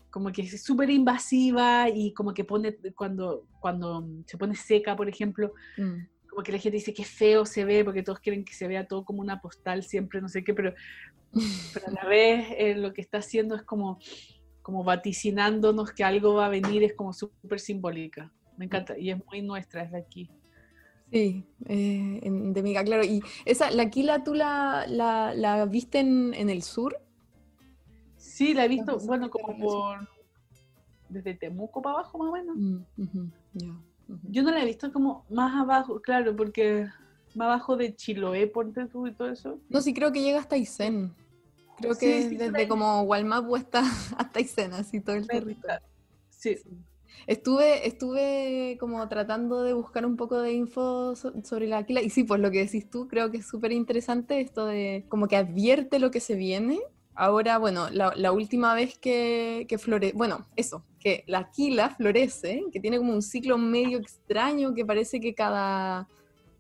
[0.10, 5.10] como que es súper invasiva y como que pone, cuando, cuando se pone seca, por
[5.10, 5.98] ejemplo, mm.
[6.40, 8.88] Como que la gente dice que feo se ve, porque todos quieren que se vea
[8.88, 10.74] todo como una postal siempre, no sé qué, pero,
[11.74, 14.00] pero a la vez eh, lo que está haciendo es como,
[14.62, 18.32] como vaticinándonos que algo va a venir, es como súper simbólica.
[18.56, 20.30] Me encanta, y es muy nuestra, es de aquí.
[21.12, 23.04] Sí, eh, endémica, claro.
[23.04, 27.02] ¿Y esa, la Aquila tú la, la, viste en, el sur?
[28.16, 30.08] Sí, la he visto, bueno, como por...
[31.10, 32.56] Desde Temuco para abajo, más o menos.
[32.56, 33.80] Mm,
[34.24, 36.88] Yo no la he visto como más abajo, claro, porque
[37.36, 39.60] más abajo de Chiloé, por tú y todo eso.
[39.70, 41.14] No, sí creo que llega hasta Aysén.
[41.78, 43.80] Creo que desde como Walmap hasta,
[44.18, 44.40] hasta
[44.78, 45.80] así todo el territorio.
[46.30, 46.58] Sí.
[47.28, 52.24] Estuve, estuve como tratando de buscar un poco de info sobre la aquila y sí,
[52.24, 56.00] pues lo que decís tú, creo que es súper interesante esto de como que advierte
[56.00, 56.80] lo que se viene.
[57.16, 62.80] Ahora, bueno, la, última vez que, que florece, bueno, eso, que la aquila florece, que
[62.80, 66.08] tiene como un ciclo medio extraño que parece que cada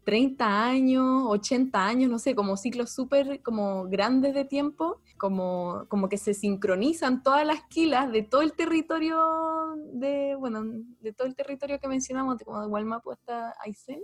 [0.09, 6.09] 30 años, 80 años, no sé, como ciclos súper como grandes de tiempo, como, como
[6.09, 10.63] que se sincronizan todas las quilas de todo el territorio de, bueno,
[11.01, 14.01] de todo el territorio que mencionamos, como de Walmapu hasta Aysén,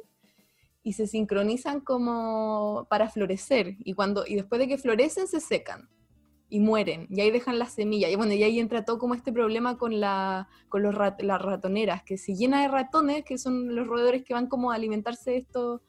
[0.84, 5.90] y se sincronizan como para florecer, y, cuando, y después de que florecen se secan
[6.50, 9.32] y mueren, y ahí dejan las semillas, y bueno, y ahí entra todo como este
[9.32, 13.88] problema con, la, con los las ratoneras, que se llena de ratones, que son los
[13.88, 15.82] roedores que van como a alimentarse de esto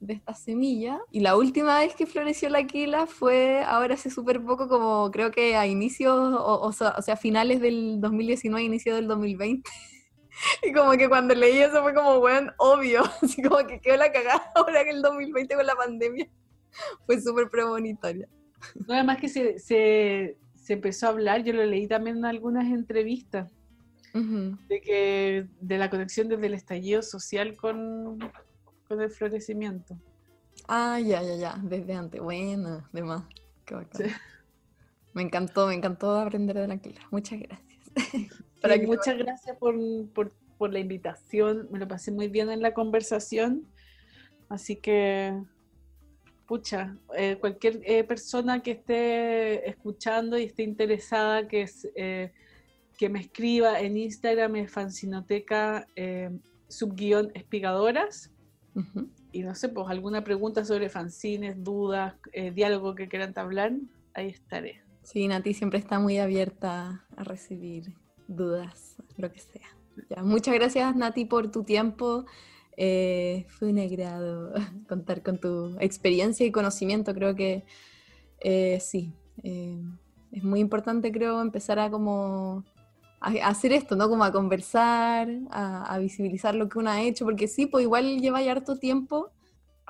[0.00, 1.00] de esta semilla.
[1.10, 5.30] Y la última vez que floreció la quila fue ahora hace súper poco, como creo
[5.30, 9.68] que a inicios, o, o, sea, finales del 2019, inicio del 2020.
[10.62, 14.12] Y como que cuando leí eso fue como, bueno, obvio, así como que quedó la
[14.12, 16.30] cagada ahora que el 2020 con la pandemia.
[17.06, 18.28] Fue súper premonitoria.
[18.86, 22.66] No, además que se, se, se, empezó a hablar, yo lo leí también en algunas
[22.66, 23.52] entrevistas,
[24.12, 28.18] de que de la conexión desde el estallido social con,
[28.88, 29.96] con el florecimiento.
[30.66, 32.20] Ah, ya, ya, ya, desde antes.
[32.20, 33.22] Buena, de más.
[33.64, 34.10] Qué bacán.
[35.14, 37.00] Me encantó, me encantó aprender de la Clara.
[37.10, 37.78] Muchas gracias.
[38.86, 39.74] muchas gracias por,
[40.12, 41.68] por, por, la invitación.
[41.70, 43.66] Me lo pasé muy bien en la conversación.
[44.48, 45.36] Así que,
[46.48, 52.32] pucha, eh, cualquier eh, persona que esté escuchando y esté interesada, que, es, eh,
[52.96, 55.86] que me escriba en Instagram, es fancinoteca
[56.68, 58.32] subguión espigadoras
[59.32, 63.72] y no sé, pues alguna pregunta sobre fanzines, dudas, eh, diálogo que quieran hablar,
[64.14, 64.80] ahí estaré.
[65.02, 67.94] Sí, Nati siempre está muy abierta a recibir
[68.26, 69.68] dudas, lo que sea.
[70.10, 72.24] Ya, muchas gracias, Nati, por tu tiempo.
[72.80, 74.54] Eh, fue un agrado
[74.88, 77.12] contar con tu experiencia y conocimiento.
[77.12, 77.64] Creo que
[78.38, 79.12] eh, sí,
[79.42, 82.64] es muy importante, creo, empezar a como
[83.20, 84.08] hacer esto, ¿no?
[84.08, 88.42] Como a conversar, a, visibilizar lo que uno ha hecho, porque sí, pues igual lleva
[88.42, 89.32] ya harto tiempo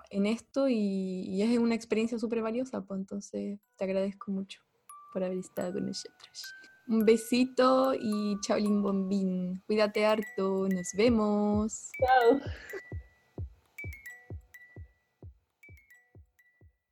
[0.09, 4.63] en esto y, es una experiencia súper valiosa, pues entonces te agradezco mucho
[5.13, 6.55] por haber estado con nosotros.
[6.89, 9.63] Un besito y chao Bombín.
[9.67, 11.91] Cuídate harto, nos vemos.
[11.99, 12.41] Chao.